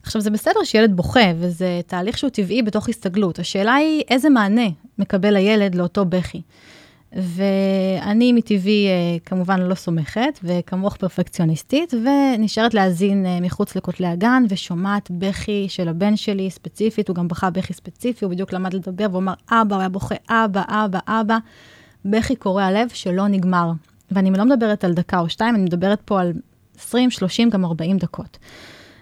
עכשיו, 0.08 0.22
זה 0.22 0.30
בסדר 0.30 0.64
שילד 0.64 0.96
בוכה, 0.96 1.32
וזה 1.38 1.80
תהליך 1.86 2.18
שהוא 2.18 2.30
טבעי 2.30 2.62
בתוך 2.62 2.88
הסתגלות. 2.88 3.38
השאלה 3.38 3.74
היא 3.74 4.02
איזה 4.10 4.30
מענה 4.30 4.68
מקבל 4.98 5.36
הילד 5.36 5.74
לאותו 5.74 6.04
בכי. 6.04 6.42
ואני 7.12 8.32
מטבעי 8.32 8.86
אה, 8.86 9.16
כמובן 9.24 9.60
לא 9.60 9.74
סומכת, 9.74 10.38
וכמוך 10.42 10.96
פרפקציוניסטית, 10.96 11.94
ונשארת 11.94 12.74
להאזין 12.74 13.26
אה, 13.26 13.40
מחוץ 13.40 13.76
לכותלי 13.76 14.06
הגן, 14.06 14.44
ושומעת 14.48 15.10
בכי 15.10 15.66
של 15.68 15.88
הבן 15.88 16.16
שלי 16.16 16.50
ספציפית, 16.50 17.08
הוא 17.08 17.16
גם 17.16 17.28
בכה 17.28 17.50
בכי 17.50 17.72
ספציפי, 17.72 18.24
הוא 18.24 18.32
בדיוק 18.32 18.52
למד 18.52 18.74
לדבר, 18.74 19.06
והוא 19.10 19.22
אמר, 19.22 19.34
אבא, 19.50 19.74
הוא 19.74 19.80
היה 19.80 19.88
בוכה, 19.88 20.14
אבא, 20.28 20.62
אבא, 20.68 20.98
אבא. 21.08 21.38
בכי 22.04 22.36
קורע 22.36 22.70
לב 22.70 22.88
שלא 22.88 23.28
נגמר. 23.28 23.72
ואני 24.10 24.30
לא 24.30 24.44
מדברת 24.44 24.84
על 24.84 24.94
דקה 24.94 25.20
או 25.20 25.28
שתיים, 25.28 25.54
אני 25.54 25.64
מדברת 25.64 26.00
פה 26.04 26.20
על 26.20 26.32
20, 26.78 27.10
30, 27.10 27.50
גם 27.50 27.64
40 27.64 27.98
דקות. 27.98 28.38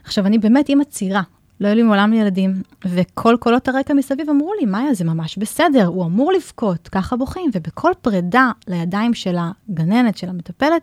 עכשיו, 0.06 0.26
אני 0.26 0.38
באמת 0.38 0.68
אימא 0.68 0.84
צעירה, 0.84 1.22
לא 1.60 1.68
היו 1.68 1.76
לי 1.76 1.82
מעולם 1.82 2.12
ילדים, 2.12 2.62
וכל 2.84 3.36
קולות 3.40 3.68
הרקע 3.68 3.94
מסביב 3.94 4.30
אמרו 4.30 4.52
לי, 4.60 4.66
מאיה, 4.66 4.94
זה 4.94 5.04
ממש 5.04 5.38
בסדר, 5.38 5.86
הוא 5.86 6.04
אמור 6.04 6.32
לבכות, 6.32 6.88
ככה 6.88 7.16
בוכים, 7.16 7.50
ובכל 7.54 7.92
פרידה 8.00 8.50
לידיים 8.68 9.14
של 9.14 9.36
הגננת, 9.38 10.18
של 10.18 10.28
המטפלת, 10.28 10.82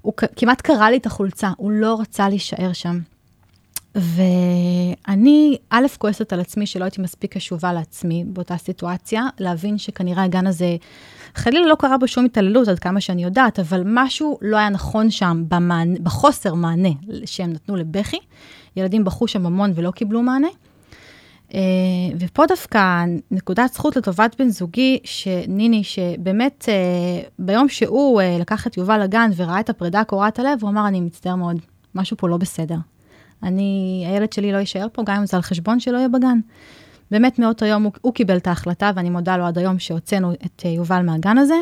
הוא 0.00 0.12
כמעט 0.36 0.60
קרע 0.60 0.90
לי 0.90 0.96
את 0.96 1.06
החולצה, 1.06 1.50
הוא 1.56 1.70
לא 1.70 2.00
רצה 2.00 2.28
להישאר 2.28 2.72
שם. 2.72 2.98
ואני, 3.94 5.58
א', 5.70 5.86
כועסת 5.98 6.32
על 6.32 6.40
עצמי 6.40 6.66
שלא 6.66 6.84
הייתי 6.84 7.02
מספיק 7.02 7.36
קשובה 7.36 7.72
לעצמי 7.72 8.24
באותה 8.26 8.56
סיטואציה, 8.56 9.26
להבין 9.38 9.78
שכנראה 9.78 10.22
הגן 10.22 10.46
הזה, 10.46 10.76
חלילה 11.34 11.66
לא 11.66 11.74
קרה 11.74 11.98
בו 11.98 12.08
שום 12.08 12.24
התעללות 12.24 12.68
עד 12.68 12.78
כמה 12.78 13.00
שאני 13.00 13.24
יודעת, 13.24 13.58
אבל 13.58 13.82
משהו 13.84 14.38
לא 14.42 14.56
היה 14.56 14.68
נכון 14.68 15.10
שם 15.10 15.44
במענה, 15.48 15.98
בחוסר 16.02 16.54
מענה 16.54 16.88
שהם 17.24 17.52
נתנו 17.52 17.76
לבכי. 17.76 18.18
ילדים 18.76 19.04
בכו 19.04 19.28
שם 19.28 19.46
המון 19.46 19.72
ולא 19.74 19.90
קיבלו 19.90 20.22
מענה. 20.22 20.48
Uh, 21.48 21.54
ופה 22.18 22.46
דווקא 22.46 23.04
נקודת 23.30 23.72
זכות 23.72 23.96
לטובת 23.96 24.36
בן 24.38 24.48
זוגי, 24.48 24.98
שניני, 25.04 25.84
שבאמת 25.84 26.64
uh, 26.64 27.28
ביום 27.38 27.68
שהוא 27.68 28.20
uh, 28.20 28.40
לקח 28.40 28.66
את 28.66 28.76
יובל 28.76 29.02
לגן 29.02 29.30
וראה 29.36 29.60
את 29.60 29.70
הפרידה 29.70 30.04
קורעת 30.04 30.38
הלב, 30.38 30.58
הוא 30.62 30.70
אמר, 30.70 30.88
אני 30.88 31.00
מצטער 31.00 31.34
מאוד, 31.34 31.56
משהו 31.94 32.16
פה 32.16 32.28
לא 32.28 32.36
בסדר. 32.36 32.76
אני, 33.42 34.04
הילד 34.08 34.32
שלי 34.32 34.52
לא 34.52 34.56
יישאר 34.56 34.86
פה, 34.92 35.02
גם 35.06 35.16
אם 35.16 35.26
זה 35.26 35.36
על 35.36 35.42
חשבון 35.42 35.80
שלא 35.80 35.96
יהיה 35.96 36.08
בגן. 36.08 36.38
באמת 37.12 37.38
מאותו 37.38 37.64
יום 37.64 37.82
הוא, 37.82 37.92
הוא 38.00 38.14
קיבל 38.14 38.36
את 38.36 38.46
ההחלטה, 38.46 38.90
ואני 38.94 39.10
מודה 39.10 39.36
לו 39.36 39.44
עד 39.44 39.58
היום 39.58 39.78
שהוצאנו 39.78 40.32
את 40.32 40.64
יובל 40.64 41.02
מהגן 41.02 41.38
הזה. 41.38 41.54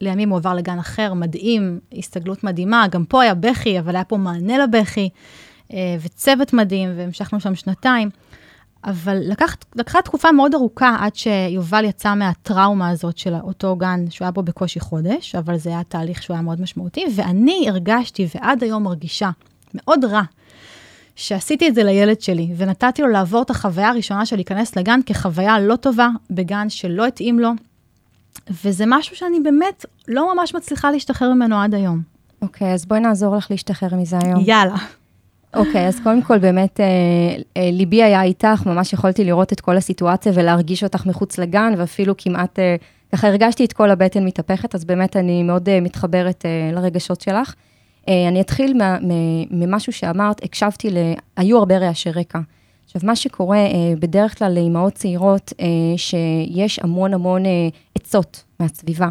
לימים 0.00 0.30
הוא 0.30 0.38
עבר 0.38 0.54
לגן 0.54 0.78
אחר, 0.78 1.14
מדהים, 1.14 1.80
הסתגלות 1.98 2.44
מדהימה, 2.44 2.86
גם 2.90 3.04
פה 3.04 3.22
היה 3.22 3.34
בכי, 3.34 3.78
אבל 3.78 3.94
היה 3.94 4.04
פה 4.04 4.16
מענה 4.16 4.58
לבכי. 4.58 5.08
אה, 5.72 5.96
וצוות 6.02 6.52
מדהים, 6.52 6.92
והמשכנו 6.96 7.40
שם 7.40 7.54
שנתיים. 7.54 8.10
אבל 8.84 9.18
לקח, 9.20 9.56
לקחה 9.76 10.02
תקופה 10.02 10.32
מאוד 10.32 10.54
ארוכה 10.54 10.96
עד 11.00 11.14
שיובל 11.14 11.84
יצא 11.84 12.14
מהטראומה 12.14 12.88
הזאת 12.88 13.18
של 13.18 13.34
אותו 13.34 13.76
גן, 13.76 14.04
שהוא 14.10 14.24
היה 14.24 14.32
בו 14.32 14.42
בקושי 14.42 14.80
חודש, 14.80 15.34
אבל 15.34 15.56
זה 15.56 15.70
היה 15.70 15.84
תהליך 15.84 16.22
שהוא 16.22 16.34
היה 16.34 16.42
מאוד 16.42 16.60
משמעותי, 16.60 17.04
ואני 17.14 17.64
הרגשתי, 17.68 18.26
ועד 18.34 18.62
היום 18.62 18.82
מרגישה, 18.82 19.30
מאוד 19.74 20.04
רע, 20.04 20.22
שעשיתי 21.16 21.68
את 21.68 21.74
זה 21.74 21.82
לילד 21.84 22.20
שלי, 22.20 22.48
ונתתי 22.56 23.02
לו 23.02 23.08
לעבור 23.08 23.42
את 23.42 23.50
החוויה 23.50 23.88
הראשונה 23.88 24.26
של 24.26 24.36
להיכנס 24.36 24.76
לגן 24.76 25.00
כחוויה 25.06 25.60
לא 25.60 25.76
טובה, 25.76 26.08
בגן 26.30 26.68
שלא 26.68 27.06
התאים 27.06 27.38
לו, 27.38 27.50
וזה 28.64 28.84
משהו 28.86 29.16
שאני 29.16 29.40
באמת 29.40 29.84
לא 30.08 30.34
ממש 30.34 30.54
מצליחה 30.54 30.90
להשתחרר 30.90 31.32
ממנו 31.32 31.60
עד 31.60 31.74
היום. 31.74 32.02
אוקיי, 32.42 32.70
okay, 32.70 32.74
אז 32.74 32.86
בואי 32.86 33.00
נעזור 33.00 33.36
לך 33.36 33.50
להשתחרר 33.50 33.94
מזה 33.94 34.18
היום. 34.22 34.42
יאללה. 34.46 34.76
אוקיי, 35.54 35.84
okay, 35.84 35.88
אז 35.88 36.00
קודם 36.02 36.22
כל, 36.22 36.38
באמת, 36.38 36.80
אה, 36.80 36.86
אה, 37.56 37.70
ליבי 37.72 38.02
היה 38.02 38.22
איתך, 38.22 38.66
ממש 38.66 38.92
יכולתי 38.92 39.24
לראות 39.24 39.52
את 39.52 39.60
כל 39.60 39.76
הסיטואציה 39.76 40.32
ולהרגיש 40.34 40.84
אותך 40.84 41.06
מחוץ 41.06 41.38
לגן, 41.38 41.74
ואפילו 41.78 42.14
כמעט, 42.18 42.58
אה, 42.58 42.76
ככה 43.12 43.28
הרגשתי 43.28 43.64
את 43.64 43.72
כל 43.72 43.90
הבטן 43.90 44.24
מתהפכת, 44.24 44.74
אז 44.74 44.84
באמת 44.84 45.16
אני 45.16 45.42
מאוד 45.42 45.68
אה, 45.68 45.80
מתחברת 45.80 46.44
אה, 46.46 46.70
לרגשות 46.72 47.20
שלך. 47.20 47.54
אה, 48.08 48.28
אני 48.28 48.40
אתחיל 48.40 48.80
ממשהו 49.50 49.92
שאמרת, 49.92 50.44
הקשבתי 50.44 50.90
ל... 50.90 50.96
היו 51.36 51.58
הרבה 51.58 51.78
רעשי 51.78 52.10
רקע. 52.10 52.38
עכשיו, 52.84 53.00
מה 53.04 53.16
שקורה 53.16 53.58
אה, 53.58 53.94
בדרך 53.98 54.38
כלל 54.38 54.54
לאימהות 54.54 54.92
צעירות, 54.92 55.52
אה, 55.60 55.66
שיש 55.96 56.78
המון 56.78 57.14
המון 57.14 57.42
עצות 57.94 58.44
מהסביבה. 58.60 59.08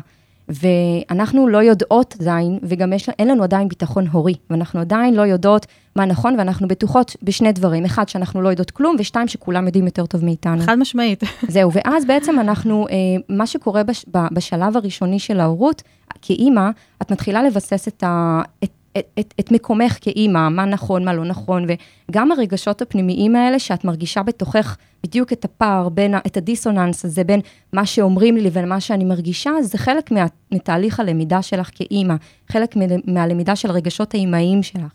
ואנחנו 0.50 1.48
לא 1.48 1.58
יודעות 1.58 2.16
עדיין, 2.20 2.60
וגם 2.64 2.94
יש, 2.94 3.10
אין 3.10 3.28
לנו 3.28 3.44
עדיין 3.44 3.68
ביטחון 3.68 4.08
הורי, 4.08 4.34
ואנחנו 4.50 4.80
עדיין 4.80 5.14
לא 5.14 5.22
יודעות 5.22 5.66
מה 5.96 6.06
נכון, 6.06 6.36
ואנחנו 6.38 6.68
בטוחות 6.68 7.16
בשני 7.24 7.52
דברים. 7.52 7.86
אחד, 7.86 8.10
שאנחנו 8.10 8.42
לא 8.42 8.50
יודעות 8.50 8.72
כלום, 8.72 8.96
ושתיים, 9.00 9.28
שכולם 9.28 9.66
יודעים 9.66 9.86
יותר 9.86 10.06
טוב 10.06 10.26
מאיתנו. 10.26 10.62
חד 10.62 10.76
משמעית. 10.76 11.24
זהו, 11.48 11.72
ואז 11.74 12.06
בעצם 12.06 12.40
אנחנו, 12.40 12.88
מה 13.30 13.48
שקורה 13.48 13.84
בש, 13.84 14.06
בשלב 14.32 14.78
הראשוני 14.78 15.20
של 15.20 15.40
ההורות, 15.40 15.84
כאימא, 16.22 16.70
את 17.02 17.12
מתחילה 17.12 17.44
לבסס 17.44 17.88
את, 17.88 18.04
ה, 18.04 18.42
את 18.64 18.72
את, 18.98 19.06
את, 19.20 19.34
את 19.40 19.52
מקומך 19.52 19.98
כאימא, 20.02 20.50
מה 20.50 20.66
נכון, 20.66 21.06
מה 21.06 21.14
לא 21.14 21.26
נכון, 21.26 21.66
וגם 22.10 22.32
הרגשות 22.32 22.82
הפנימיים 22.82 23.36
האלה 23.36 23.60
שאת 23.60 23.86
מרגישה 23.86 24.24
בתוכך 24.24 24.78
בדיוק 25.04 25.34
את 25.34 25.46
הפער 25.46 25.90
בין, 25.90 26.16
את 26.28 26.38
הדיסוננס 26.38 27.06
הזה 27.06 27.24
בין 27.24 27.40
מה 27.74 27.86
שאומרים 27.86 28.36
לי 28.36 28.42
לבין 28.42 28.70
מה 28.70 28.80
שאני 28.80 29.04
מרגישה, 29.04 29.52
זה 29.62 29.78
חלק 29.78 30.12
מה, 30.12 30.26
מתהליך 30.52 31.00
הלמידה 31.00 31.42
שלך 31.42 31.70
כאימא, 31.76 32.16
חלק 32.50 32.78
מ, 32.78 32.82
מהלמידה 33.14 33.56
של 33.56 33.70
הרגשות 33.70 34.14
האימהיים 34.14 34.64
שלך. 34.64 34.92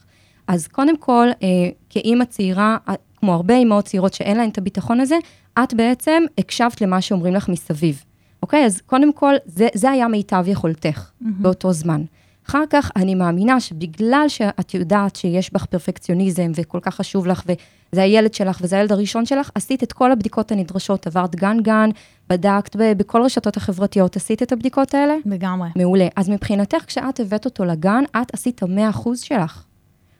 אז 0.49 0.67
קודם 0.67 0.97
כל, 0.97 1.27
אה, 1.43 1.49
כאימא 1.91 2.25
צעירה, 2.25 2.77
כמו 3.17 3.35
הרבה 3.35 3.55
אימהות 3.55 3.85
צעירות 3.85 4.15
שאין 4.15 4.37
להן 4.37 4.49
את 4.49 4.59
הביטחון 4.59 5.01
הזה, 5.01 5.17
את 5.59 5.75
בעצם 5.75 6.23
הקשבת 6.39 6.81
למה 6.81 7.01
שאומרים 7.01 7.35
לך 7.35 7.49
מסביב. 7.49 8.05
אוקיי? 8.43 8.65
אז 8.65 8.81
קודם 8.81 9.13
כל, 9.13 9.35
זה, 9.47 9.69
זה 9.75 9.91
היה 9.91 10.09
מיטב 10.09 10.45
יכולתך 10.47 11.11
mm-hmm. 11.11 11.27
באותו 11.39 11.73
זמן. 11.73 12.03
אחר 12.49 12.63
כך 12.71 12.91
אני 12.97 13.15
מאמינה 13.15 13.61
שבגלל 13.61 14.25
שאת 14.29 14.75
יודעת 14.75 15.17
שיש 15.17 15.53
בך 15.53 15.65
פרפקציוניזם 15.65 16.53
וכל 16.55 16.79
כך 16.83 16.95
חשוב 16.95 17.27
לך, 17.27 17.43
וזה 17.47 18.03
הילד 18.03 18.35
שלך 18.35 18.59
וזה 18.63 18.77
הילד 18.77 18.93
הראשון 18.93 19.27
שלך, 19.27 19.51
עשית 19.55 19.83
את 19.83 19.93
כל 19.93 20.13
הבדיקות 20.13 20.53
הנדרשות, 20.53 21.07
עברת 21.07 21.37
גן-גן, 21.37 21.91
בדקת 22.29 22.77
בכל 22.77 23.23
רשתות 23.23 23.57
החברתיות, 23.57 24.17
עשית 24.17 24.43
את 24.43 24.53
הבדיקות 24.53 24.95
האלה? 24.95 25.15
לגמרי. 25.27 25.69
מעולה. 25.77 26.09
אז 26.17 26.29
מבחינתך, 26.29 26.85
כשאת 26.87 27.21
הבאת 27.21 27.45
אותו 27.45 27.65
לגן, 27.65 28.05
את 28.23 28.35
עשית 28.35 28.63
100% 28.63 28.67
שלך. 29.15 29.65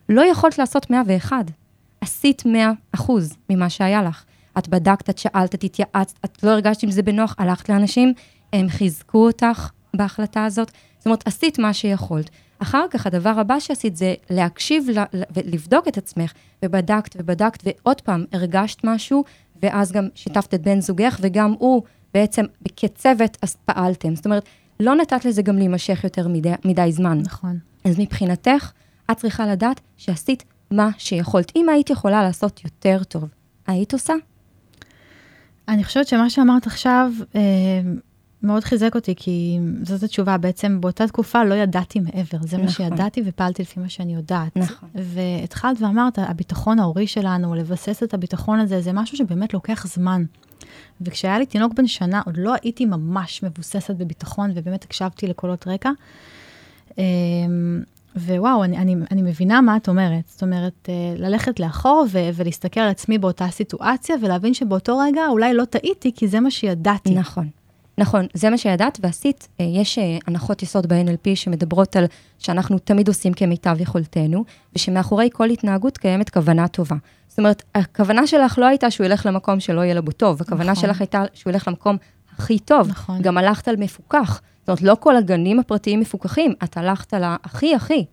לא 0.09 0.21
יכולת 0.21 0.57
לעשות 0.57 0.89
101. 0.89 1.45
עשית 2.01 2.43
100% 2.95 3.01
ממה 3.49 3.69
שהיה 3.69 4.03
לך. 4.03 4.23
את 4.57 4.67
בדקת, 4.67 5.09
את 5.09 5.17
שאלת, 5.17 5.55
את 5.55 5.63
התייעצת, 5.63 6.19
את 6.25 6.43
לא 6.43 6.49
הרגשת 6.49 6.83
עם 6.83 6.91
זה 6.91 7.01
בנוח, 7.01 7.35
הלכת 7.37 7.69
לאנשים, 7.69 8.13
הם 8.53 8.69
חיזקו 8.69 9.25
אותך 9.25 9.69
בהחלטה 9.97 10.45
הזאת. 10.45 10.71
זאת 10.97 11.05
אומרת, 11.05 11.27
עשית 11.27 11.59
מה 11.59 11.73
שיכולת. 11.73 12.29
אחר 12.59 12.85
כך, 12.89 13.07
הדבר 13.07 13.29
הבא 13.29 13.59
שעשית 13.59 13.95
זה 13.95 14.13
להקשיב 14.29 14.87
ולבדוק 15.35 15.87
את 15.87 15.97
עצמך, 15.97 16.33
ובדקת 16.65 17.15
ובדקת, 17.19 17.63
ועוד 17.65 18.01
פעם, 18.01 18.25
הרגשת 18.33 18.83
משהו, 18.83 19.23
ואז 19.63 19.91
גם 19.91 20.07
שיתפת 20.15 20.53
את 20.53 20.61
בן 20.61 20.81
זוגך, 20.81 21.17
וגם 21.21 21.55
הוא 21.59 21.81
בעצם, 22.13 22.45
כצוות, 22.75 23.37
אז 23.41 23.55
פעלתם. 23.65 24.15
זאת 24.15 24.25
אומרת, 24.25 24.45
לא 24.79 24.95
נתת 24.95 25.25
לזה 25.25 25.41
גם 25.41 25.57
להימשך 25.57 26.03
יותר 26.03 26.27
מדי, 26.27 26.51
מדי 26.65 26.91
זמן. 26.91 27.21
נכון. 27.25 27.59
אז 27.85 27.99
מבחינתך, 27.99 28.71
את 29.11 29.17
צריכה 29.17 29.47
לדעת 29.47 29.81
שעשית 29.97 30.43
מה 30.71 30.89
שיכולת. 30.97 31.51
אם 31.55 31.69
היית 31.69 31.89
יכולה 31.89 32.23
לעשות 32.23 32.63
יותר 32.63 33.03
טוב, 33.03 33.23
היית 33.67 33.93
עושה? 33.93 34.13
אני 35.67 35.83
חושבת 35.83 36.07
שמה 36.07 36.29
שאמרת 36.29 36.67
עכשיו, 36.67 37.11
אה, 37.35 37.41
מאוד 38.43 38.63
חיזק 38.63 38.95
אותי, 38.95 39.13
כי 39.17 39.59
זאת 39.83 40.03
התשובה, 40.03 40.37
בעצם 40.37 40.81
באותה 40.81 41.07
תקופה 41.07 41.43
לא 41.43 41.55
ידעתי 41.55 41.99
מעבר, 41.99 42.37
זה 42.41 42.57
נכון. 42.57 42.61
מה 42.65 42.71
שידעתי 42.71 43.21
ופעלתי 43.25 43.61
לפי 43.61 43.79
מה 43.79 43.89
שאני 43.89 44.15
יודעת. 44.15 44.57
נכון. 44.57 44.89
והתחלת 44.95 45.81
ואמרת, 45.81 46.19
הביטחון 46.19 46.79
ההורי 46.79 47.07
שלנו, 47.07 47.55
לבסס 47.55 48.03
את 48.03 48.13
הביטחון 48.13 48.59
הזה, 48.59 48.81
זה 48.81 48.93
משהו 48.93 49.17
שבאמת 49.17 49.53
לוקח 49.53 49.87
זמן. 49.87 50.23
וכשהיה 51.01 51.39
לי 51.39 51.45
תינוק 51.45 51.73
בן 51.73 51.87
שנה, 51.87 52.21
עוד 52.25 52.37
לא 52.37 52.53
הייתי 52.63 52.85
ממש 52.85 53.43
מבוססת 53.43 53.95
בביטחון, 53.95 54.51
ובאמת 54.55 54.83
הקשבתי 54.83 55.27
לקולות 55.27 55.67
רקע. 55.67 55.89
אמ, 56.97 57.83
ווואו, 58.15 58.63
אני, 58.63 58.77
אני, 58.77 58.95
אני 59.11 59.21
מבינה 59.21 59.61
מה 59.61 59.77
את 59.77 59.89
אומרת. 59.89 60.27
זאת 60.27 60.43
אומרת, 60.43 60.89
אה, 60.89 60.93
ללכת 61.17 61.59
לאחור 61.59 62.05
ו- 62.11 62.29
ולהסתכל 62.33 62.79
על 62.79 62.89
עצמי 62.89 63.17
באותה 63.17 63.47
סיטואציה, 63.47 64.15
ולהבין 64.21 64.53
שבאותו 64.53 64.97
רגע 64.97 65.21
אולי 65.29 65.53
לא 65.53 65.65
טעיתי, 65.65 66.11
כי 66.15 66.27
זה 66.27 66.39
מה 66.39 66.51
שידעתי. 66.51 67.13
נכון. 67.13 67.49
נכון, 67.97 68.25
זה 68.33 68.49
מה 68.49 68.57
שידעת 68.57 68.99
ועשית. 69.03 69.47
אה, 69.59 69.65
יש 69.65 69.97
אה, 69.97 70.17
הנחות 70.27 70.63
יסוד 70.63 70.87
ב-NLP 70.87 71.35
שמדברות 71.35 71.95
על 71.95 72.05
שאנחנו 72.39 72.79
תמיד 72.79 73.07
עושים 73.07 73.33
כמיטב 73.33 73.75
יכולתנו, 73.79 74.43
ושמאחורי 74.75 75.29
כל 75.33 75.49
התנהגות 75.49 75.97
קיימת 75.97 76.29
כוונה 76.29 76.67
טובה. 76.67 76.95
זאת 77.27 77.39
אומרת, 77.39 77.63
הכוונה 77.75 78.27
שלך 78.27 78.59
לא 78.59 78.65
הייתה 78.65 78.91
שהוא 78.91 79.05
ילך 79.05 79.25
למקום 79.25 79.59
שלא 79.59 79.81
יהיה 79.81 79.93
לו 79.93 80.03
בו 80.03 80.11
טוב, 80.11 80.41
הכוונה 80.41 80.71
נכון. 80.71 80.81
שלך 80.81 81.01
הייתה 81.01 81.23
שהוא 81.33 81.51
ילך 81.51 81.67
למקום 81.67 81.97
הכי 82.35 82.59
טוב. 82.59 82.87
נכון. 82.89 83.21
גם 83.21 83.37
הלכת 83.37 83.67
על 83.67 83.75
מפוקח. 83.75 84.41
זאת 84.59 84.69
אומרת, 84.69 84.81
לא 84.81 84.97
כל 84.99 85.15
הגנים 85.15 85.59
הפרטיים 85.59 85.99
מפוקחים, 85.99 86.53
את 86.63 86.77
הלכת 86.77 87.13
על 87.13 87.23
הכי 87.25 87.75
הכי. 87.75 88.05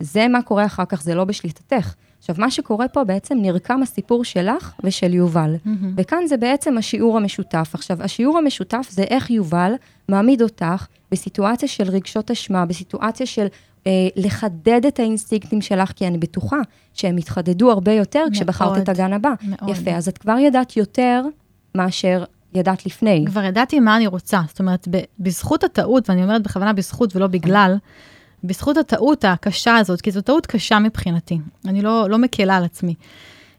זה 0.00 0.28
מה 0.28 0.42
קורה 0.42 0.66
אחר 0.66 0.84
כך, 0.84 1.02
זה 1.02 1.14
לא 1.14 1.24
בשליטתך. 1.24 1.94
עכשיו, 2.30 2.44
מה 2.44 2.50
שקורה 2.50 2.88
פה 2.88 3.04
בעצם 3.04 3.38
נרקם 3.40 3.82
הסיפור 3.82 4.24
שלך 4.24 4.72
ושל 4.84 5.14
יובל. 5.14 5.54
Mm-hmm. 5.54 5.68
וכאן 5.96 6.26
זה 6.26 6.36
בעצם 6.36 6.78
השיעור 6.78 7.16
המשותף. 7.16 7.70
עכשיו, 7.74 8.02
השיעור 8.02 8.38
המשותף 8.38 8.86
זה 8.90 9.02
איך 9.02 9.30
יובל 9.30 9.72
מעמיד 10.08 10.42
אותך 10.42 10.86
בסיטואציה 11.10 11.68
של 11.68 11.90
רגשות 11.90 12.30
אשמה, 12.30 12.66
בסיטואציה 12.66 13.26
של 13.26 13.46
אה, 13.86 13.92
לחדד 14.16 14.86
את 14.88 14.98
האינסטינקטים 14.98 15.60
שלך, 15.60 15.92
כי 15.92 16.06
אני 16.06 16.18
בטוחה 16.18 16.56
שהם 16.94 17.18
יתחדדו 17.18 17.70
הרבה 17.70 17.92
יותר 17.92 18.20
מאוד, 18.20 18.32
כשבחרת 18.32 18.82
את 18.82 18.88
הגן 18.88 19.12
הבא. 19.12 19.32
מאוד. 19.42 19.70
יפה, 19.70 19.90
אז 19.90 20.08
את 20.08 20.18
כבר 20.18 20.38
ידעת 20.38 20.76
יותר 20.76 21.22
מאשר 21.74 22.24
ידעת 22.54 22.86
לפני. 22.86 23.24
כבר 23.26 23.44
ידעתי 23.44 23.80
מה 23.80 23.96
אני 23.96 24.06
רוצה. 24.06 24.40
זאת 24.48 24.58
אומרת, 24.58 24.88
בזכות 25.18 25.64
הטעות, 25.64 26.10
ואני 26.10 26.22
אומרת 26.22 26.42
בכוונה 26.42 26.72
בזכות 26.72 27.16
ולא 27.16 27.26
בגלל, 27.26 27.76
בזכות 28.44 28.76
הטעות 28.76 29.24
הקשה 29.24 29.76
הזאת, 29.76 30.00
כי 30.00 30.10
זו 30.10 30.20
טעות 30.20 30.46
קשה 30.46 30.78
מבחינתי, 30.78 31.38
אני 31.66 31.82
לא, 31.82 32.10
לא 32.10 32.18
מקלה 32.18 32.56
על 32.56 32.64
עצמי. 32.64 32.94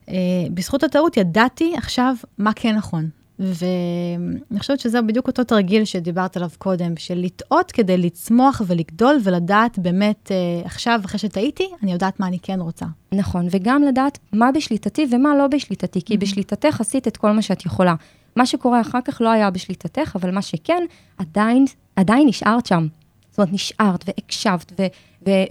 Uh, 0.05 0.11
בזכות 0.53 0.83
הטעות 0.83 1.17
ידעתי 1.17 1.73
עכשיו 1.77 2.15
מה 2.37 2.51
כן 2.55 2.75
נכון. 2.75 3.09
ואני 3.39 4.59
חושבת 4.59 4.79
שזה 4.79 5.01
בדיוק 5.01 5.27
אותו 5.27 5.43
תרגיל 5.43 5.85
שדיברת 5.85 6.37
עליו 6.37 6.49
קודם, 6.57 6.97
של 6.97 7.17
לטעות 7.17 7.71
כדי 7.71 7.97
לצמוח 7.97 8.61
ולגדול 8.67 9.17
ולדעת 9.23 9.79
באמת, 9.79 10.31
uh, 10.31 10.65
עכשיו, 10.65 11.01
אחרי 11.05 11.19
שטעיתי, 11.19 11.69
אני 11.83 11.91
יודעת 11.91 12.19
מה 12.19 12.27
אני 12.27 12.39
כן 12.39 12.59
רוצה. 12.59 12.85
נכון, 13.11 13.47
וגם 13.51 13.83
לדעת 13.83 14.19
מה 14.33 14.51
בשליטתי 14.51 15.05
ומה 15.11 15.35
לא 15.35 15.47
בשליטתי, 15.47 16.01
כי 16.01 16.13
mm-hmm. 16.13 16.17
בשליטתך 16.17 16.81
עשית 16.81 17.07
את 17.07 17.17
כל 17.17 17.31
מה 17.31 17.41
שאת 17.41 17.65
יכולה. 17.65 17.95
מה 18.35 18.45
שקורה 18.45 18.81
אחר 18.81 18.99
כך 19.05 19.21
לא 19.21 19.29
היה 19.29 19.49
בשליטתך, 19.49 20.15
אבל 20.15 20.31
מה 20.31 20.41
שכן, 20.41 20.83
עדיין, 21.17 21.65
עדיין 21.95 22.27
נשארת 22.27 22.65
שם. 22.65 22.87
זאת 23.31 23.39
אומרת, 23.39 23.53
נשארת 23.53 24.03
והקשבת 24.07 24.71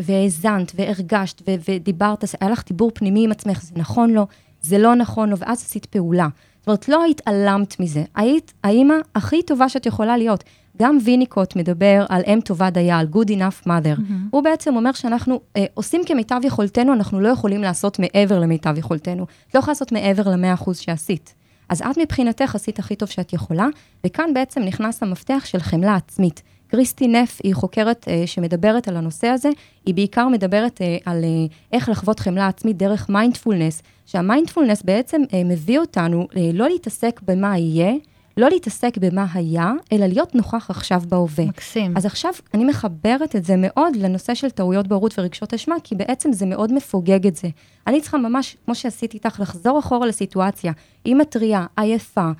והאזנת 0.00 0.72
והרגשת 0.74 1.42
ודיברת, 1.68 2.24
היה 2.40 2.50
לך 2.50 2.62
דיבור 2.66 2.90
פנימי 2.94 3.24
עם 3.24 3.30
עצמך, 3.30 3.62
זה 3.62 3.72
נכון 3.76 4.10
לו, 4.10 4.26
זה 4.62 4.78
לא 4.78 4.94
נכון 4.94 5.28
לו, 5.28 5.38
ואז 5.38 5.58
עשית 5.58 5.86
פעולה. 5.86 6.28
זאת 6.58 6.66
אומרת, 6.66 6.88
לא 6.88 7.04
התעלמת 7.04 7.80
מזה. 7.80 8.04
היית 8.14 8.52
האימא 8.64 8.94
הכי 9.14 9.42
טובה 9.42 9.68
שאת 9.68 9.86
יכולה 9.86 10.16
להיות. 10.16 10.44
גם 10.78 10.98
ויניקוט 11.04 11.56
מדבר 11.56 12.06
על 12.08 12.22
אם 12.26 12.38
טובה 12.44 12.70
דייה, 12.70 12.98
על 12.98 13.06
good 13.12 13.28
enough 13.28 13.66
mother. 13.66 13.98
Mm-hmm. 13.98 14.30
הוא 14.30 14.42
בעצם 14.42 14.76
אומר 14.76 14.92
שאנחנו 14.92 15.40
אה, 15.56 15.64
עושים 15.74 16.00
כמיטב 16.06 16.40
יכולתנו, 16.44 16.92
אנחנו 16.92 17.20
לא 17.20 17.28
יכולים 17.28 17.62
לעשות 17.62 17.98
מעבר 17.98 18.38
למיטב 18.38 18.74
יכולתנו. 18.78 19.26
את 19.48 19.54
לא 19.54 19.58
יכולה 19.58 19.72
לעשות 19.72 19.92
מעבר 19.92 20.28
ל-100% 20.28 20.74
שעשית. 20.74 21.34
אז 21.68 21.82
את 21.82 21.98
מבחינתך 21.98 22.54
עשית 22.54 22.78
הכי 22.78 22.96
טוב 22.96 23.08
שאת 23.08 23.32
יכולה, 23.32 23.66
וכאן 24.06 24.34
בעצם 24.34 24.62
נכנס 24.62 25.02
המפתח 25.02 25.42
של 25.44 25.58
חמלה 25.58 25.94
עצמית. 25.94 26.42
קריסטי 26.70 27.08
נף 27.08 27.38
היא 27.44 27.54
חוקרת 27.54 28.08
uh, 28.08 28.26
שמדברת 28.26 28.88
על 28.88 28.96
הנושא 28.96 29.26
הזה, 29.26 29.48
היא 29.86 29.94
בעיקר 29.94 30.28
מדברת 30.28 30.80
uh, 30.80 31.02
על 31.04 31.22
uh, 31.22 31.52
איך 31.72 31.88
לחוות 31.88 32.20
חמלה 32.20 32.46
עצמית 32.46 32.76
דרך 32.76 33.08
מיינדפולנס, 33.08 33.82
שהמיינדפולנס 34.06 34.82
בעצם 34.82 35.22
uh, 35.28 35.34
מביא 35.44 35.78
אותנו 35.78 36.26
uh, 36.30 36.36
לא 36.52 36.68
להתעסק 36.68 37.20
במה 37.26 37.58
יהיה, 37.58 37.92
לא 38.36 38.48
להתעסק 38.48 38.98
במה 38.98 39.26
היה, 39.34 39.72
אלא 39.92 40.06
להיות 40.06 40.34
נוכח 40.34 40.70
עכשיו 40.70 41.02
בהווה. 41.08 41.44
מקסים. 41.44 41.96
אז 41.96 42.06
עכשיו 42.06 42.32
אני 42.54 42.64
מחברת 42.64 43.36
את 43.36 43.44
זה 43.44 43.54
מאוד 43.58 43.96
לנושא 43.96 44.34
של 44.34 44.50
טעויות 44.50 44.86
בהורות 44.86 45.18
ורגשות 45.18 45.54
אשמה, 45.54 45.74
כי 45.84 45.94
בעצם 45.94 46.32
זה 46.32 46.46
מאוד 46.46 46.72
מפוגג 46.72 47.26
את 47.26 47.36
זה. 47.36 47.48
אני 47.86 48.00
צריכה 48.00 48.18
ממש, 48.18 48.56
כמו 48.64 48.74
שעשיתי 48.74 49.16
איתך, 49.16 49.40
לחזור 49.40 49.78
אחורה 49.78 50.06
לסיטואציה. 50.06 50.72
אימא 51.06 51.24
טריה, 51.24 51.66
עייפה, 51.76 52.20
אה, 52.20 52.32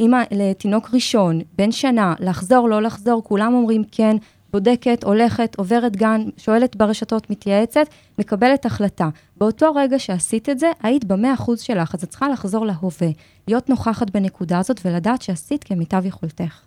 אימא 0.00 0.22
לתינוק 0.30 0.90
ראשון, 0.94 1.40
בן 1.58 1.72
שנה, 1.72 2.14
לחזור, 2.20 2.68
לא 2.68 2.82
לחזור, 2.82 3.24
כולם 3.24 3.54
אומרים 3.54 3.82
כן, 3.92 4.16
בודקת, 4.52 5.04
הולכת, 5.04 5.54
עוברת 5.58 5.96
גן, 5.96 6.20
שואלת 6.36 6.76
ברשתות, 6.76 7.30
מתייעצת, 7.30 7.86
מקבלת 8.18 8.66
החלטה. 8.66 9.08
באותו 9.36 9.74
רגע 9.74 9.98
שעשית 9.98 10.48
את 10.48 10.58
זה, 10.58 10.70
היית 10.82 11.04
במאה 11.04 11.34
אחוז 11.34 11.60
שלך, 11.60 11.94
אז 11.94 12.02
את 12.02 12.08
צריכה 12.08 12.28
לחזור 12.28 12.66
להווה, 12.66 13.08
להיות 13.48 13.68
נוכחת 13.68 14.10
בנקודה 14.10 14.58
הזאת 14.58 14.80
ולדעת 14.84 15.22
שעשית 15.22 15.64
כמיטב 15.64 16.06
יכולתך. 16.06 16.60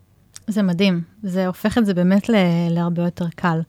זה 0.47 0.61
מדהים, 0.61 1.01
זה 1.23 1.47
הופך 1.47 1.77
את 1.77 1.85
זה 1.85 1.93
באמת 1.93 2.29
להרבה 2.69 3.03
יותר 3.03 3.25
קל. 3.35 3.59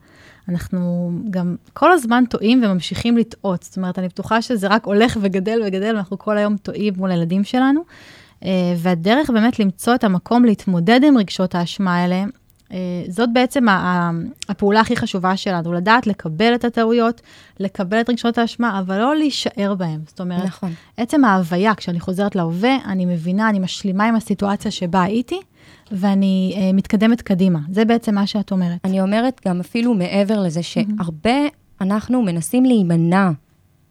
אנחנו 0.49 1.11
גם 1.29 1.55
כל 1.73 1.91
הזמן 1.91 2.23
טועים 2.29 2.63
וממשיכים 2.63 3.17
לטעות. 3.17 3.63
זאת 3.63 3.77
אומרת, 3.77 3.99
אני 3.99 4.07
בטוחה 4.07 4.41
שזה 4.41 4.67
רק 4.67 4.85
הולך 4.85 5.17
וגדל 5.21 5.61
וגדל, 5.65 5.95
ואנחנו 5.95 6.17
כל 6.17 6.37
היום 6.37 6.57
טועים 6.57 6.93
מול 6.97 7.11
הילדים 7.11 7.43
שלנו. 7.43 7.81
אה, 8.45 8.73
והדרך 8.77 9.29
באמת 9.29 9.59
למצוא 9.59 9.95
את 9.95 10.03
המקום 10.03 10.45
להתמודד 10.45 10.99
עם 11.03 11.17
רגשות 11.17 11.55
האשמה 11.55 11.95
האלה, 11.95 12.23
אה, 12.71 12.77
זאת 13.07 13.29
בעצם 13.33 13.65
הפעולה 14.49 14.79
הכי 14.79 14.95
חשובה 14.95 15.37
שלנו, 15.37 15.73
לדעת 15.73 16.07
לקבל 16.07 16.55
את 16.55 16.65
הטעויות, 16.65 17.21
לקבל 17.59 18.01
את 18.01 18.09
רגשות 18.09 18.37
האשמה, 18.37 18.79
אבל 18.79 18.97
לא 18.97 19.15
להישאר 19.15 19.75
בהם. 19.75 20.01
זאת 20.07 20.21
אומרת, 20.21 20.45
נכון. 20.45 20.73
עצם 20.97 21.25
ההוויה, 21.25 21.75
כשאני 21.75 21.99
חוזרת 21.99 22.35
להווה, 22.35 22.77
אני 22.85 23.05
מבינה, 23.05 23.49
אני 23.49 23.59
משלימה 23.59 24.07
עם 24.07 24.15
הסיטואציה 24.15 24.71
שבה 24.71 25.01
הייתי, 25.01 25.39
ואני 25.91 26.53
uh, 26.55 26.75
מתקדמת 26.75 27.21
קדימה. 27.21 27.59
זה 27.71 27.85
בעצם 27.85 28.15
מה 28.15 28.27
שאת 28.27 28.51
אומרת. 28.51 28.79
אני 28.83 29.01
אומרת 29.01 29.41
גם 29.47 29.59
אפילו 29.59 29.93
מעבר 29.93 30.39
לזה, 30.41 30.63
שהרבה 30.63 31.39
אנחנו 31.81 32.21
מנסים 32.21 32.65
להימנע 32.65 33.29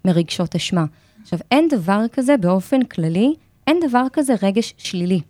מרגשות 0.04 0.54
אשמה. 0.54 0.84
עכשיו, 1.22 1.38
אין 1.50 1.68
דבר 1.70 2.00
כזה 2.12 2.36
באופן 2.36 2.82
כללי, 2.82 3.34
אין 3.68 3.80
דבר 3.88 4.04
כזה 4.12 4.34
רגש 4.42 4.74
שלילי. 4.78 5.20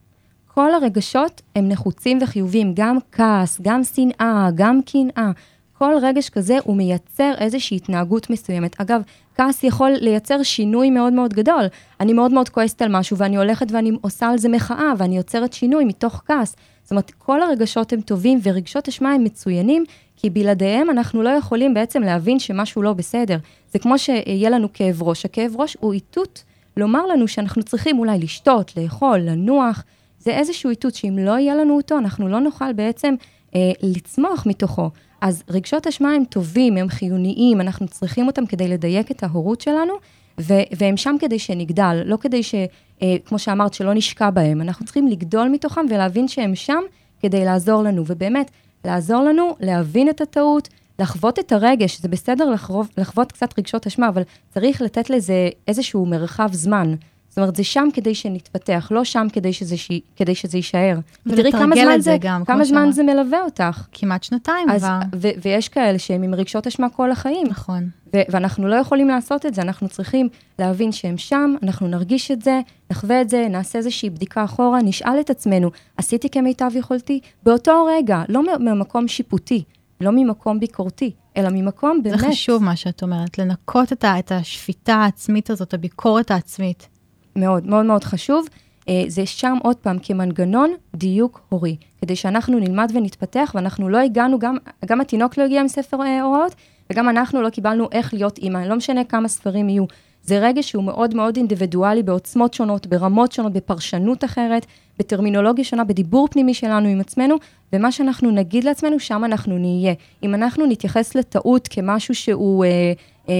כל 0.47 0.75
הרגשות 0.75 1.43
הם 1.57 1.69
נחוצים 1.69 2.19
וחיוביים, 2.23 2.73
גם 2.77 2.99
כעס, 3.13 3.61
גם 3.63 3.85
שנאה, 3.85 4.49
גם 4.55 4.81
קנאה. 4.87 5.31
כל 5.79 5.95
רגש 6.03 6.29
כזה 6.29 6.57
הוא 6.65 6.77
מייצר 6.77 7.33
איזושהי 7.39 7.77
התנהגות 7.77 8.31
מסוימת. 8.31 8.81
אגב, 8.81 9.03
כעס 9.35 9.65
יכול 9.65 9.91
לייצר 10.01 10.43
שינוי 10.43 10.91
מאוד 10.91 11.13
מאוד 11.13 11.35
גדול. 11.35 11.65
אני 12.01 12.13
מאוד 12.13 12.33
מאוד 12.33 12.49
כועסת 12.49 12.83
על 12.83 12.97
משהו 12.97 13.17
ואני 13.17 13.37
הולכת 13.37 13.67
ואני 13.73 13.91
עושה 14.01 14.29
על 14.29 14.39
זה 14.39 14.49
מחאה 14.49 14.93
ואני 14.99 15.17
יוצרת 15.17 15.53
שינוי 15.53 15.85
מתוך 15.85 16.23
כעס. 16.27 16.57
זאת 16.83 16.91
אומרת, 16.91 17.11
כל 17.11 17.43
הרגשות 17.43 17.93
הם 17.93 18.01
טובים 18.01 18.41
ורגשות 18.43 18.89
אשמה 18.89 19.13
הם 19.13 19.25
מצוינים, 19.25 19.85
כי 20.17 20.31
בלעדיהם 20.31 20.91
אנחנו 20.91 21.23
לא 21.23 21.31
יכולים 21.31 21.75
בעצם 21.75 22.03
להבין 22.03 22.39
שמשהו 22.39 22.83
לא 22.83 22.93
בסדר. 22.93 23.39
זה 23.73 23.79
כמו 23.79 23.99
שיהיה 23.99 24.51
לנו 24.51 24.69
כאב 24.73 25.03
ראש. 25.03 25.25
הכאב 25.25 25.55
ראש 25.57 25.77
הוא 25.81 25.93
איתות 25.93 26.45
לומר 26.79 27.07
לנו 27.07 27.29
שאנחנו 27.29 27.63
צריכים 27.63 27.99
אולי 27.99 28.19
לשתות, 28.19 28.77
לאכול, 28.77 29.19
לנוח. 29.19 29.85
זה 30.19 30.31
איזשהו 30.31 30.71
איתות 30.71 30.95
שאם 30.95 31.19
לא 31.19 31.39
יהיה 31.39 31.55
לנו 31.55 31.77
אותו, 31.77 31.99
אנחנו 31.99 32.29
לא 32.29 32.41
נוכל 32.41 32.73
בעצם 32.73 33.15
אה, 33.55 33.61
לצמוח 33.83 34.47
מתוכו. 34.47 34.91
אז 35.21 35.43
רגשות 35.51 35.87
אשמה 35.87 36.13
הם 36.13 36.25
טובים, 36.25 36.77
הם 36.77 36.89
חיוניים, 36.89 37.61
אנחנו 37.61 37.89
צריכים 37.89 38.27
אותם 38.27 38.47
כדי 38.47 38.69
לדייק 38.69 39.11
את 39.11 39.23
ההורות 39.23 39.61
שלנו, 39.61 39.93
ו- 40.41 40.63
והם 40.79 40.97
שם 40.97 41.17
כדי 41.21 41.39
שנגדל, 41.39 42.03
לא 42.05 42.17
כדי 42.17 42.43
ש... 42.43 42.55
אה, 43.03 43.17
כמו 43.25 43.39
שאמרת, 43.39 43.75
שלא 43.75 43.95
נשקע 43.95 44.31
בהם. 44.31 44.61
אנחנו 44.61 44.85
צריכים 44.85 45.09
לגדול 45.09 45.49
מתוכם 45.49 45.87
ולהבין 45.91 46.29
שהם 46.29 46.55
שם 46.55 46.81
כדי 47.21 47.45
לעזור 47.45 47.83
לנו, 47.83 48.05
ובאמת, 48.07 48.51
לעזור 48.85 49.23
לנו 49.23 49.57
להבין 49.61 50.09
את 50.09 50.21
הטעות, 50.21 50.69
לחוות 50.99 51.39
את 51.39 51.53
הרגש, 51.53 52.01
זה 52.01 52.09
בסדר 52.09 52.51
לחרוב, 52.51 52.89
לחוות 52.99 53.33
קצת 53.33 53.59
רגשות 53.59 53.87
אשמה, 53.87 54.09
אבל 54.09 54.23
צריך 54.49 54.83
לתת 54.83 55.11
לזה 55.11 55.49
איזשהו 55.69 56.07
מרחב 56.07 56.49
זמן. 56.53 56.95
זאת 57.29 57.39
אומרת, 57.39 57.57
זה 57.57 57.65
שם 57.65 57.89
כדי 57.95 58.15
שנתפתח, 58.15 58.89
לא 58.91 59.05
שם 59.05 59.27
כדי 59.33 59.53
שזה, 59.53 59.77
ש... 59.77 59.91
כדי 60.17 60.35
שזה 60.35 60.59
יישאר. 60.59 60.99
ותראי 61.27 61.53
כמה 61.53 61.77
זמן 61.77 62.01
זה, 62.01 62.17
גם, 62.21 62.45
כמה 62.45 62.65
זמן 62.65 62.83
שמה. 62.85 62.93
זה 62.93 63.03
מלווה 63.03 63.45
אותך. 63.45 63.87
כמעט 63.93 64.23
שנתיים 64.23 64.71
אז, 64.71 64.81
כבר. 64.81 64.99
ו- 65.17 65.29
ויש 65.43 65.69
כאלה 65.69 65.99
שהם 65.99 66.23
עם 66.23 66.35
רגשות 66.35 66.67
אשמה 66.67 66.89
כל 66.89 67.11
החיים. 67.11 67.47
נכון. 67.47 67.89
ו- 68.17 68.23
ואנחנו 68.31 68.69
לא 68.69 68.75
יכולים 68.75 69.09
לעשות 69.09 69.47
את 69.47 69.55
זה, 69.55 69.63
אנחנו 69.63 69.89
צריכים 69.89 70.29
להבין 70.59 70.93
שהם 70.93 71.19
שם, 71.19 71.55
אנחנו 71.63 71.89
נרגיש 71.89 72.31
את 72.31 72.43
זה, 72.43 72.61
נחווה 72.91 73.21
את 73.21 73.29
זה, 73.29 73.47
נעשה 73.51 73.79
איזושהי 73.79 74.11
בדיקה 74.11 74.45
אחורה, 74.45 74.83
נשאל 74.83 75.21
את 75.21 75.31
עצמנו, 75.31 75.71
עשיתי 75.97 76.29
כמיטב 76.31 76.71
יכולתי? 76.75 77.21
באותו 77.43 77.89
רגע, 77.89 78.23
לא 78.29 78.59
ממקום 78.59 79.09
שיפוטי, 79.09 79.63
לא 80.01 80.11
ממקום 80.15 80.61
ביקורתי, 80.61 81.13
אלא 81.37 81.49
ממקום 81.53 82.03
באמת... 82.03 82.19
זה 82.21 82.29
חשוב 82.29 82.63
מה 82.63 82.77
שאת 82.77 83.03
אומרת, 83.03 83.39
לנקות 83.39 83.93
את, 83.93 84.05
ה- 84.05 84.19
את 84.19 84.33
השפיטה 84.33 84.95
העצמית 84.95 85.51
הזאת, 85.51 85.75
הביקורת 85.75 86.31
העצמית. 86.31 86.89
מאוד, 87.37 87.67
מאוד 87.67 87.87
מאוד 87.87 88.05
חשוב. 88.05 88.47
אה, 88.89 89.05
זה 89.09 89.27
שם 89.27 89.57
עוד 89.63 89.77
פעם 89.77 89.97
כמנגנון 90.03 90.71
דיוק 90.97 91.41
הורי, 91.49 91.77
כדי 92.01 92.17
שאנחנו 92.17 92.59
נלמד 92.59 92.91
ונתפתח, 92.95 93.53
ואנחנו 93.55 93.89
לא 93.89 93.99
הגענו, 93.99 94.39
גם, 94.39 94.57
גם 94.87 95.01
התינוק 95.01 95.39
לא 95.39 95.45
הגיע 95.45 95.61
עם 95.61 95.69
ספר 95.69 96.03
אה, 96.03 96.23
הוראות, 96.23 96.55
וגם 96.93 97.09
אנחנו 97.09 97.43
לא 97.43 97.51
קיבלנו 97.51 97.89
איך 97.93 98.15
להיות 98.15 98.39
אימא, 98.39 98.59
לא 98.59 98.77
משנה 98.77 99.05
כמה 99.05 99.29
ספרים 99.29 99.69
יהיו. 99.69 99.85
זה 100.23 100.39
רגש 100.39 100.71
שהוא 100.71 100.85
מאוד 100.85 101.15
מאוד 101.15 101.37
אינדיבידואלי 101.37 102.03
בעוצמות 102.03 102.55
שונות, 102.55 102.87
ברמות 102.87 103.33
שונות, 103.33 103.53
בפרשנות 103.53 104.25
אחרת, 104.25 104.67
בטרמינולוגיה 104.99 105.65
שונה, 105.65 105.85
בדיבור 105.85 106.29
פנימי 106.31 106.55
שלנו 106.55 106.89
עם 106.89 107.01
עצמנו, 107.01 107.37
ומה 107.73 107.93
שאנחנו 107.93 108.31
נגיד 108.31 108.65
לעצמנו, 108.65 109.01
שם 109.01 109.25
אנחנו 109.25 109.59
נהיה. 109.59 109.95
אם 110.23 110.35
אנחנו 110.35 110.67
נתייחס 110.67 111.15
לטעות 111.15 111.69
כמשהו 111.69 112.15
שהוא 112.15 112.65
אה, 112.65 112.93
אה, 113.29 113.35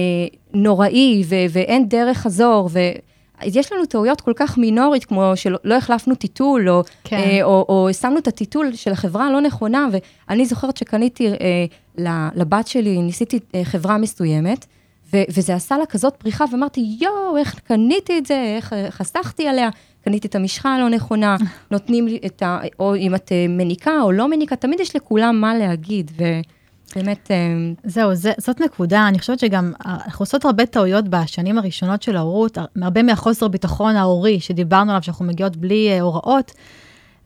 נוראי 0.53 1.23
ו- 1.29 1.45
ואין 1.49 1.89
דרך 1.89 2.17
חזור, 2.17 2.69
ו... 2.71 2.79
אז 3.41 3.55
יש 3.55 3.71
לנו 3.71 3.85
טעויות 3.85 4.21
כל 4.21 4.33
כך 4.35 4.57
מינורית, 4.57 5.05
כמו 5.05 5.31
שלא 5.35 5.57
לא 5.63 5.75
החלפנו 5.75 6.15
טיטול, 6.15 6.69
או, 6.69 6.83
כן. 7.03 7.17
אה, 7.17 7.43
או, 7.43 7.65
או 7.69 7.93
שמנו 7.93 8.17
את 8.17 8.27
הטיטול 8.27 8.75
של 8.75 8.91
החברה 8.91 9.27
הלא 9.27 9.41
נכונה, 9.41 9.87
ואני 10.29 10.45
זוכרת 10.45 10.77
שקניתי 10.77 11.27
אה, 11.27 11.65
לבת 12.35 12.67
שלי, 12.67 12.97
ניסיתי 12.97 13.39
אה, 13.55 13.65
חברה 13.65 13.97
מסוימת, 13.97 14.65
ו- 15.13 15.23
וזה 15.29 15.55
עשה 15.55 15.77
לה 15.77 15.85
כזאת 15.85 16.15
פריחה, 16.15 16.45
ואמרתי, 16.51 16.97
יואו, 17.01 17.37
איך 17.37 17.59
קניתי 17.59 18.17
את 18.17 18.25
זה, 18.25 18.53
איך 18.55 18.73
חסכתי 18.89 19.47
עליה, 19.47 19.69
קניתי 20.03 20.27
את 20.27 20.35
המשחה 20.35 20.75
הלא 20.75 20.89
נכונה, 20.89 21.35
נותנים 21.71 22.07
לי 22.07 22.19
את 22.25 22.43
ה... 22.43 22.59
או 22.79 22.95
אם 22.95 23.15
את 23.15 23.31
אה, 23.31 23.45
מניקה 23.49 24.01
או 24.01 24.11
לא 24.11 24.29
מניקה, 24.29 24.55
תמיד 24.55 24.79
יש 24.79 24.95
לכולם 24.95 25.41
מה 25.41 25.55
להגיד, 25.57 26.11
ובאמת... 26.15 27.31
אה, 27.31 27.35
זהו, 27.83 28.15
זה, 28.15 28.31
זאת 28.37 28.61
נקודה, 28.61 29.07
אני 29.07 29.19
חושבת 29.19 29.39
שגם 29.39 29.73
אנחנו 29.85 30.23
עושות 30.23 30.45
הרבה 30.45 30.65
טעויות 30.65 31.07
בשנים 31.07 31.57
הראשונות 31.57 32.01
של 32.01 32.17
ההורות, 32.17 32.57
הרבה 32.81 33.03
מהחוסר 33.03 33.47
ביטחון 33.47 33.95
ההורי 33.95 34.39
שדיברנו 34.39 34.91
עליו, 34.91 35.03
שאנחנו 35.03 35.25
מגיעות 35.25 35.57
בלי 35.57 35.89
אה, 35.89 36.01
הוראות. 36.01 36.51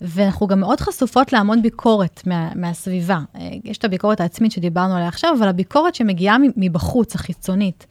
ואנחנו 0.05 0.47
גם 0.47 0.59
מאוד 0.59 0.79
חשופות 0.79 1.33
להמון 1.33 1.62
ביקורת 1.62 2.21
מה, 2.27 2.49
מהסביבה. 2.55 3.19
יש 3.63 3.77
את 3.77 3.86
הביקורת 3.86 4.21
העצמית 4.21 4.51
שדיברנו 4.51 4.95
עליה 4.95 5.07
עכשיו, 5.07 5.36
אבל 5.39 5.47
הביקורת 5.47 5.95
שמגיעה 5.95 6.38
מבחוץ, 6.57 7.15
החיצונית. 7.15 7.86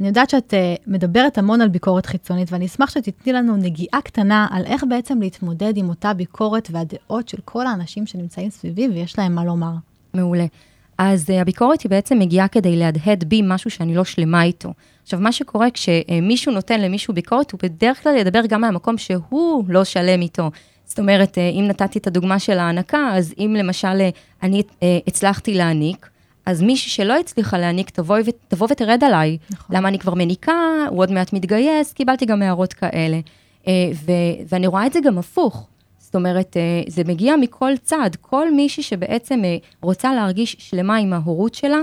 אני 0.00 0.08
יודעת 0.08 0.30
שאת 0.30 0.54
uh, 0.54 0.82
מדברת 0.86 1.38
המון 1.38 1.60
על 1.60 1.68
ביקורת 1.68 2.06
חיצונית, 2.06 2.52
ואני 2.52 2.66
אשמח 2.66 2.90
שתתני 2.90 3.32
לנו 3.32 3.56
נגיעה 3.56 4.00
קטנה 4.04 4.46
על 4.50 4.64
איך 4.64 4.84
בעצם 4.88 5.20
להתמודד 5.20 5.76
עם 5.76 5.88
אותה 5.88 6.14
ביקורת 6.14 6.68
והדעות 6.72 7.28
של 7.28 7.38
כל 7.44 7.66
האנשים 7.66 8.06
שנמצאים 8.06 8.50
סביבי 8.50 8.88
ויש 8.88 9.18
להם 9.18 9.34
מה 9.34 9.44
לומר. 9.44 9.72
מעולה. 10.14 10.46
אז 10.98 11.30
uh, 11.30 11.32
הביקורת 11.32 11.80
היא 11.82 11.90
בעצם 11.90 12.18
מגיעה 12.18 12.48
כדי 12.48 12.76
להדהד 12.76 13.24
בי 13.24 13.40
משהו 13.44 13.70
שאני 13.70 13.94
לא 13.94 14.04
שלמה 14.04 14.42
איתו. 14.42 14.72
עכשיו, 15.02 15.20
מה 15.20 15.32
שקורה 15.32 15.68
כשמישהו 15.70 16.52
נותן 16.52 16.80
למישהו 16.80 17.14
ביקורת, 17.14 17.52
הוא 17.52 17.60
בדרך 17.62 18.02
כלל 18.02 18.16
ידבר 18.16 18.46
גם 18.48 18.60
מהמקום 18.60 18.98
שהוא 18.98 19.64
לא 19.68 19.84
שלם 19.84 20.20
איתו. 20.20 20.50
זאת 20.84 20.98
אומרת, 20.98 21.38
אה, 21.38 21.48
אם 21.48 21.64
נתתי 21.68 21.98
את 21.98 22.06
הדוגמה 22.06 22.38
של 22.38 22.58
ההענקה, 22.58 23.10
אז 23.14 23.34
אם 23.38 23.56
למשל 23.58 24.02
אני 24.42 24.62
הצלחתי 25.06 25.54
להעניק, 25.54 26.08
אז 26.48 26.62
מישהי 26.62 26.90
שלא 26.90 27.18
הצליחה 27.18 27.58
להעניק, 27.58 27.90
תבוא, 27.90 28.18
תבוא 28.48 28.68
ותרד 28.70 29.04
עליי. 29.04 29.38
נכון. 29.50 29.76
למה 29.76 29.88
אני 29.88 29.98
כבר 29.98 30.14
מניקה, 30.14 30.52
הוא 30.88 30.98
עוד 30.98 31.12
מעט 31.12 31.32
מתגייס, 31.32 31.92
קיבלתי 31.92 32.26
גם 32.26 32.42
הערות 32.42 32.72
כאלה. 32.72 33.20
אה, 33.66 33.72
ו- 33.94 34.42
ואני 34.48 34.66
רואה 34.66 34.86
את 34.86 34.92
זה 34.92 35.00
גם 35.04 35.18
הפוך. 35.18 35.68
זאת 35.98 36.14
אומרת, 36.14 36.56
אה, 36.56 36.82
זה 36.88 37.02
מגיע 37.06 37.36
מכל 37.36 37.72
צד. 37.82 38.10
כל 38.20 38.54
מישהי 38.54 38.82
שבעצם 38.82 39.44
אה, 39.44 39.56
רוצה 39.82 40.14
להרגיש 40.14 40.56
שלמה 40.58 40.96
עם 40.96 41.12
ההורות 41.12 41.54
שלה, 41.54 41.78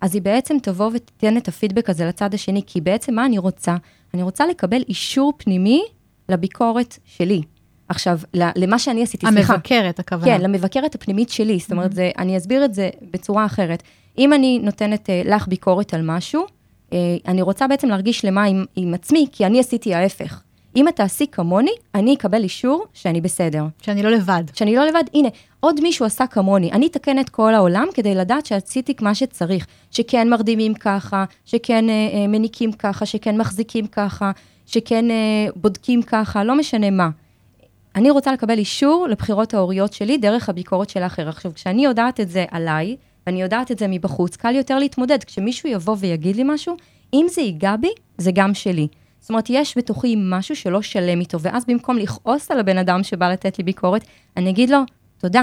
אז 0.00 0.14
היא 0.14 0.22
בעצם 0.22 0.56
תבוא 0.62 0.90
ותיתן 0.94 1.36
את 1.36 1.48
הפידבק 1.48 1.90
הזה 1.90 2.06
לצד 2.06 2.34
השני, 2.34 2.62
כי 2.66 2.80
בעצם 2.80 3.14
מה 3.14 3.26
אני 3.26 3.38
רוצה? 3.38 3.76
אני 4.14 4.22
רוצה 4.22 4.46
לקבל 4.46 4.82
אישור 4.88 5.32
פנימי 5.36 5.82
לביקורת 6.28 6.98
שלי. 7.04 7.42
עכשיו, 7.90 8.18
למה 8.34 8.78
שאני 8.78 9.02
עשיתי, 9.02 9.26
סליחה. 9.26 9.52
המבקרת, 9.52 9.98
הכוונה. 9.98 10.24
כן, 10.24 10.40
למבקרת 10.40 10.94
הפנימית 10.94 11.30
שלי. 11.30 11.58
זאת 11.58 11.72
אומרת, 11.72 11.90
mm-hmm. 11.90 11.94
זה, 11.94 12.10
אני 12.18 12.36
אסביר 12.36 12.64
את 12.64 12.74
זה 12.74 12.90
בצורה 13.10 13.46
אחרת. 13.46 13.82
אם 14.18 14.32
אני 14.32 14.58
נותנת 14.62 15.08
uh, 15.08 15.28
לך 15.28 15.48
ביקורת 15.48 15.94
על 15.94 16.02
משהו, 16.04 16.44
uh, 16.90 16.94
אני 17.28 17.42
רוצה 17.42 17.68
בעצם 17.68 17.88
להרגיש 17.88 18.24
למה 18.24 18.44
עם, 18.44 18.64
עם 18.76 18.94
עצמי, 18.94 19.26
כי 19.32 19.46
אני 19.46 19.60
עשיתי 19.60 19.94
ההפך. 19.94 20.42
אם 20.76 20.88
את 20.88 20.96
תעשי 20.96 21.26
כמוני, 21.32 21.70
אני 21.94 22.14
אקבל 22.14 22.42
אישור 22.42 22.84
שאני 22.94 23.20
בסדר. 23.20 23.64
שאני 23.82 24.02
לא 24.02 24.10
לבד. 24.10 24.44
שאני 24.54 24.76
לא 24.76 24.86
לבד. 24.86 25.04
הנה, 25.14 25.28
עוד 25.60 25.80
מישהו 25.80 26.06
עשה 26.06 26.26
כמוני. 26.26 26.72
אני 26.72 26.86
אתקן 26.86 27.18
את 27.18 27.28
כל 27.28 27.54
העולם 27.54 27.86
כדי 27.94 28.14
לדעת 28.14 28.46
שעשיתי 28.46 28.94
מה 29.00 29.14
שצריך. 29.14 29.66
שכן 29.90 30.28
מרדימים 30.28 30.74
ככה, 30.74 31.24
שכן 31.44 31.84
uh, 31.88 32.14
uh, 32.14 32.28
מניקים 32.28 32.72
ככה, 32.72 33.06
שכן 33.06 33.36
מחזיקים 33.36 33.86
ככה, 33.86 34.30
שכן 34.66 35.04
uh, 35.10 35.52
בודקים 35.56 36.02
ככה, 36.02 36.44
לא 36.44 36.54
משנה 36.54 36.90
מה. 36.90 37.10
אני 37.96 38.10
רוצה 38.10 38.32
לקבל 38.32 38.58
אישור 38.58 39.06
לבחירות 39.10 39.54
ההוריות 39.54 39.92
שלי 39.92 40.18
דרך 40.18 40.48
הביקורת 40.48 40.90
של 40.90 41.02
האחר. 41.02 41.28
עכשיו, 41.28 41.54
כשאני 41.54 41.84
יודעת 41.84 42.20
את 42.20 42.28
זה 42.28 42.44
עליי, 42.50 42.96
ואני 43.26 43.42
יודעת 43.42 43.70
את 43.70 43.78
זה 43.78 43.88
מבחוץ, 43.88 44.36
קל 44.36 44.54
יותר 44.54 44.78
להתמודד. 44.78 45.24
כשמישהו 45.24 45.68
יבוא 45.68 45.96
ויגיד 45.98 46.36
לי 46.36 46.42
משהו, 46.46 46.76
אם 47.14 47.26
זה 47.30 47.40
ייגע 47.40 47.76
בי, 47.76 47.90
זה 48.18 48.30
גם 48.34 48.54
שלי. 48.54 48.88
זאת 49.20 49.30
אומרת, 49.30 49.44
יש 49.50 49.78
בתוכי 49.78 50.16
משהו 50.18 50.56
שלא 50.56 50.82
שלם 50.82 51.20
איתו, 51.20 51.40
ואז 51.40 51.64
במקום 51.66 51.98
לכעוס 51.98 52.50
על 52.50 52.60
הבן 52.60 52.78
אדם 52.78 53.02
שבא 53.02 53.32
לתת 53.32 53.58
לי 53.58 53.64
ביקורת, 53.64 54.04
אני 54.36 54.50
אגיד 54.50 54.70
לו, 54.70 54.78
תודה, 55.18 55.42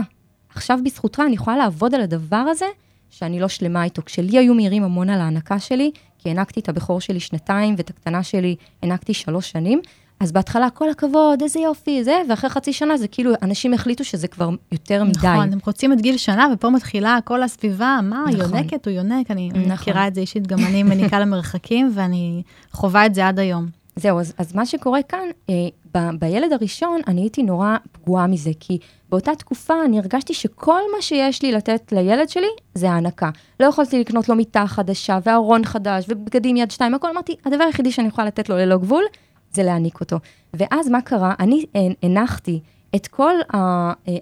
עכשיו 0.50 0.80
בזכותך 0.86 1.22
אני 1.26 1.36
יכולה 1.36 1.58
לעבוד 1.58 1.96
על 1.96 2.02
הדבר 2.02 2.36
הזה 2.38 2.66
שאני 3.10 3.40
לא 3.40 3.48
שלמה 3.48 3.84
איתו. 3.84 4.02
כשלי 4.06 4.38
היו 4.38 4.54
מעירים 4.54 4.84
המון 4.84 5.10
על 5.10 5.22
ההנקה 5.22 5.60
שלי, 5.60 5.92
כי 6.18 6.30
הענקתי 6.30 6.60
את 6.60 6.70
הבכור 6.70 7.02
שלי 7.02 7.20
שנתיים 7.20 7.76
ואת 7.78 7.90
הקטנה 7.90 8.24
שלי 8.24 8.56
הענקתי 8.82 9.14
שלוש 9.14 9.52
שנים, 9.52 9.82
אז 10.20 10.32
בהתחלה, 10.32 10.70
כל 10.70 10.90
הכבוד, 10.90 11.42
איזה 11.42 11.60
יופי, 11.60 12.04
זה, 12.04 12.22
ואחרי 12.30 12.50
חצי 12.50 12.74
שנה 12.74 12.98
זה 12.98 13.08
כאילו, 13.08 13.32
אנשים 13.42 13.74
החליטו 13.74 14.04
שזה 14.04 14.28
כבר 14.28 14.50
יותר 14.72 15.04
מדי. 15.04 15.18
נכון, 15.18 15.54
הם 15.54 15.60
רוצים 15.66 15.94
את 15.94 16.02
גיל 16.02 16.18
שנה, 16.18 16.48
ופה 16.54 16.70
מתחילה 16.70 17.20
כל 17.24 17.44
הסביבה, 17.44 18.00
מה, 18.04 18.26
נכון. 18.28 18.40
יונקת 18.40 18.88
הוא 18.88 18.94
יונק, 18.94 19.32
אני 19.32 19.50
נכון. 19.50 19.72
מכירה 19.72 20.08
את 20.08 20.16
זה 20.16 20.22
אישית, 20.22 20.48
גם 20.48 20.60
אני 20.60 20.84
מניקה 20.84 21.20
למרחקים, 21.20 21.92
ואני 21.94 22.44
חווה 22.72 23.06
את 23.06 23.16
זה 23.16 23.28
עד 23.28 23.40
היום. 23.40 23.68
זהו, 23.96 24.20
אז, 24.20 24.34
אז 24.38 24.56
מה 24.56 24.66
שקורה 24.66 25.02
כאן, 25.02 25.28
אה, 25.50 25.56
ב, 25.96 26.10
בילד 26.20 26.54
הראשון, 26.54 27.02
אני 27.08 27.22
הייתי 27.22 27.44
נורא 27.44 27.78
פגועה 27.92 28.28
מזה, 28.28 28.52
כי 28.60 28.78
באותה 29.10 29.36
תקופה 29.36 29.74
אני 29.86 30.00
הרגשתי 30.00 30.34
שכל 30.34 30.82
מה 30.96 31.02
שיש 31.02 31.42
לי 31.42 31.52
לתת 31.52 31.92
לילד 31.92 32.30
שלי, 32.30 32.48
זה 32.76 32.92
הענקה. 32.92 33.30
לא 33.60 33.66
יכולתי 33.66 34.00
לקנות 34.00 34.30
לו 34.30 34.36
מיטה 34.36 34.68
חדשה, 34.68 35.20
וארון 35.26 35.66
חדש, 35.66 36.06
ובגדים 36.10 36.58
יד 36.58 36.72
שתיים, 36.72 36.94
הכל 36.94 37.10
אמרתי, 37.10 37.36
הדבר 37.46 37.64
היחידי 37.64 37.92
שאני 37.92 38.08
יכולה 38.08 38.28
לתת 38.28 38.50
לו 38.50 38.58
ללא 38.58 38.78
גבול, 38.78 39.04
זה 39.54 39.64
להעניק 39.64 40.00
אותו. 40.00 40.18
ואז 40.54 40.90
מה 40.90 41.02
קרה? 41.02 41.34
אני 41.40 41.66
הנחתי 42.04 42.60
את 42.96 43.08
כל 43.08 43.34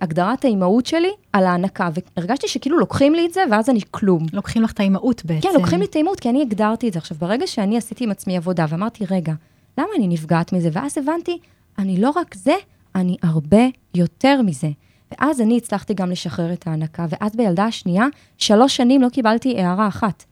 הגדרת 0.02 0.46
האימהות 0.46 0.86
שלי 0.86 1.12
על 1.34 1.46
ההענקה, 1.46 1.90
והרגשתי 2.18 2.48
שכאילו 2.48 2.80
לוקחים 2.80 3.14
לי 3.14 3.26
את 3.26 3.34
זה, 3.34 3.42
ואז 3.52 3.70
אני 3.70 3.80
כלום. 3.92 4.26
לוקחים 4.34 4.62
לך 4.62 4.72
את 4.72 4.80
האימהות 4.80 5.26
בעצם. 5.26 5.50
כן, 5.50 5.54
לוקחים 5.54 5.80
לי 5.80 5.86
את 5.86 5.96
האימהות, 5.96 6.20
כי 6.20 6.30
אני 6.30 6.42
הגדרתי 6.42 6.88
את 6.88 6.94
זה. 6.94 7.00
עכשיו, 7.00 7.18
ברגע 7.20 7.48
שאני 7.48 7.78
עשיתי 7.78 8.04
עם 8.04 8.12
עצמי 8.12 8.38
עבודה, 8.38 8.66
ואמרתי, 8.70 9.06
רגע, 9.10 9.34
למה 9.78 9.88
אני 9.98 10.08
נפגעת 10.08 10.54
מזה? 10.54 10.70
ואז 10.72 10.98
הבנתי, 10.98 11.38
אני 11.78 12.02
לא 12.02 12.10
רק 12.16 12.36
זה, 12.36 12.56
אני 12.96 13.18
הרבה 13.24 13.66
יותר 13.96 14.42
מזה. 14.42 14.70
ואז 15.12 15.42
אני 15.42 15.58
הצלחתי 15.58 15.94
גם 15.94 16.12
לשחרר 16.12 16.54
את 16.54 16.68
ההנקה, 16.68 17.06
ואז 17.10 17.36
בילדה 17.36 17.66
השנייה, 17.66 18.06
שלוש 18.38 18.76
שנים 18.76 19.02
לא 19.02 19.10
קיבלתי 19.10 19.62
הערה 19.62 19.88
אחת. 19.88 20.24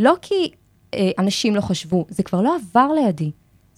לא 0.00 0.14
כי 0.22 0.50
אה, 0.94 1.10
אנשים 1.18 1.56
לא 1.56 1.60
חשבו, 1.60 2.06
זה 2.08 2.22
כבר 2.22 2.42
לא 2.42 2.56
עבר 2.56 2.92
לידי. 2.92 3.30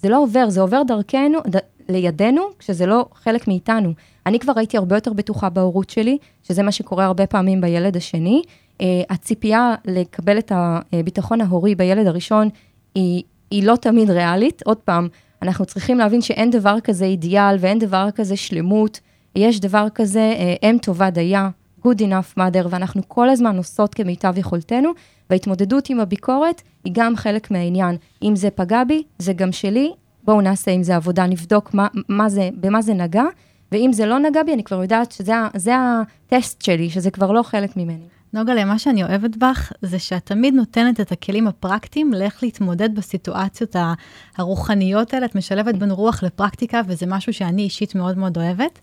זה 0.04 0.10
לא 0.10 0.22
עובר, 0.22 0.50
זה 0.50 0.60
עובר 0.60 0.82
דרכנו, 0.82 1.38
ד, 1.50 1.58
לידינו, 1.88 2.42
כשזה 2.58 2.86
לא 2.86 3.06
חלק 3.14 3.48
מאיתנו. 3.48 3.92
אני 4.26 4.38
כבר 4.38 4.52
הייתי 4.56 4.76
הרבה 4.76 4.96
יותר 4.96 5.12
בטוחה 5.12 5.48
בהורות 5.48 5.90
שלי, 5.90 6.18
שזה 6.42 6.62
מה 6.62 6.72
שקורה 6.72 7.04
הרבה 7.04 7.26
פעמים 7.26 7.60
בילד 7.60 7.96
השני. 7.96 8.42
Uh, 8.78 8.84
הציפייה 9.10 9.74
לקבל 9.84 10.38
את 10.38 10.52
הביטחון 10.54 11.40
ההורי 11.40 11.74
בילד 11.74 12.06
הראשון 12.06 12.48
היא, 12.94 13.22
היא 13.50 13.66
לא 13.66 13.76
תמיד 13.76 14.10
ריאלית. 14.10 14.62
עוד 14.62 14.76
פעם, 14.76 15.08
אנחנו 15.42 15.66
צריכים 15.66 15.98
להבין 15.98 16.20
שאין 16.20 16.50
דבר 16.50 16.80
כזה 16.80 17.04
אידיאל 17.04 17.56
ואין 17.60 17.78
דבר 17.78 18.08
כזה 18.14 18.36
שלמות. 18.36 19.00
יש 19.36 19.60
דבר 19.60 19.86
כזה, 19.94 20.34
uh, 20.36 20.66
אם 20.66 20.76
טובה 20.82 21.10
דייה, 21.10 21.48
good 21.86 22.00
enough 22.00 22.38
mother, 22.38 22.66
ואנחנו 22.70 23.02
כל 23.08 23.28
הזמן 23.28 23.56
עושות 23.56 23.94
כמיטב 23.94 24.38
יכולתנו, 24.38 24.90
וההתמודדות 25.30 25.90
עם 25.90 26.00
הביקורת 26.00 26.62
היא 26.84 26.92
גם 26.96 27.16
חלק 27.16 27.50
מהעניין. 27.50 27.96
אם 28.22 28.36
זה 28.36 28.50
פגע 28.50 28.84
בי, 28.84 29.02
זה 29.18 29.32
גם 29.32 29.52
שלי, 29.52 29.92
בואו 30.24 30.40
נעשה 30.40 30.70
עם 30.70 30.82
זה 30.82 30.96
עבודה, 30.96 31.26
נבדוק 31.26 31.74
מה, 31.74 31.86
מה 32.08 32.28
זה, 32.28 32.50
במה 32.60 32.82
זה 32.82 32.94
נגע, 32.94 33.24
ואם 33.72 33.92
זה 33.92 34.06
לא 34.06 34.18
נגע 34.18 34.42
בי, 34.42 34.54
אני 34.54 34.64
כבר 34.64 34.82
יודעת 34.82 35.12
שזה 35.12 35.32
הטסט 35.66 36.62
שלי, 36.62 36.90
שזה 36.90 37.10
כבר 37.10 37.32
לא 37.32 37.42
חלק 37.42 37.76
ממני. 37.76 38.06
נוגה, 38.34 38.64
מה 38.64 38.78
שאני 38.78 39.04
אוהבת 39.04 39.36
בך, 39.36 39.72
זה 39.82 39.98
שאת 39.98 40.26
תמיד 40.26 40.54
נותנת 40.54 41.00
את 41.00 41.12
הכלים 41.12 41.46
הפרקטיים 41.46 42.12
לאיך 42.12 42.42
להתמודד 42.42 42.94
בסיטואציות 42.94 43.76
הרוחניות 44.36 45.14
האלה. 45.14 45.26
את 45.26 45.34
משלבת 45.34 45.74
בין 45.74 45.90
רוח 45.90 46.22
לפרקטיקה, 46.22 46.80
וזה 46.86 47.06
משהו 47.06 47.32
שאני 47.32 47.62
אישית 47.62 47.94
מאוד 47.94 48.18
מאוד 48.18 48.36
אוהבת. 48.36 48.78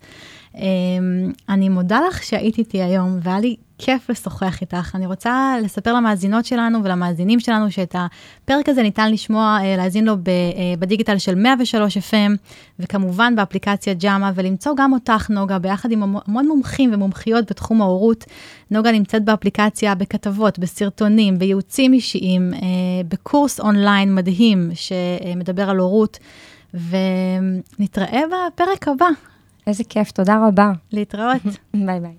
אני 1.49 1.69
מודה 1.69 1.99
לך 2.07 2.23
שהיית 2.23 2.57
איתי 2.57 2.81
היום, 2.81 3.19
והיה 3.21 3.39
לי 3.39 3.55
כיף 3.77 4.09
לשוחח 4.09 4.61
איתך. 4.61 4.95
אני 4.95 5.05
רוצה 5.05 5.55
לספר 5.63 5.93
למאזינות 5.93 6.45
שלנו 6.45 6.83
ולמאזינים 6.83 7.39
שלנו 7.39 7.71
שאת 7.71 7.95
הפרק 7.97 8.69
הזה 8.69 8.83
ניתן 8.83 9.11
לשמוע, 9.11 9.57
אה, 9.61 9.77
להאזין 9.77 10.05
לו 10.05 10.13
אה, 10.13 10.17
בדיגיטל 10.79 11.17
של 11.17 11.35
103 11.35 11.97
FM, 11.97 12.31
וכמובן 12.79 13.35
באפליקציה 13.35 13.93
ג'אמה, 13.93 14.31
ולמצוא 14.35 14.73
גם 14.77 14.93
אותך, 14.93 15.29
נוגה, 15.29 15.59
ביחד 15.59 15.91
עם 15.91 16.03
המון 16.03 16.47
מומחים 16.47 16.93
ומומחיות 16.93 17.49
בתחום 17.49 17.81
ההורות. 17.81 18.25
נוגה 18.71 18.91
נמצאת 18.91 19.25
באפליקציה, 19.25 19.95
בכתבות, 19.95 20.59
בסרטונים, 20.59 21.39
בייעוצים 21.39 21.93
אישיים, 21.93 22.53
אה, 22.53 22.59
בקורס 23.07 23.59
אונליין 23.59 24.15
מדהים 24.15 24.71
שמדבר 24.73 25.69
על 25.69 25.77
הורות, 25.77 26.19
ונתראה 26.73 28.21
בפרק 28.27 28.87
הבא. 28.87 29.30
איזה 29.67 29.83
כיף, 29.83 30.11
תודה 30.11 30.47
רבה. 30.47 30.71
להתראות. 30.91 31.41
ביי 31.85 31.99
ביי. 31.99 32.15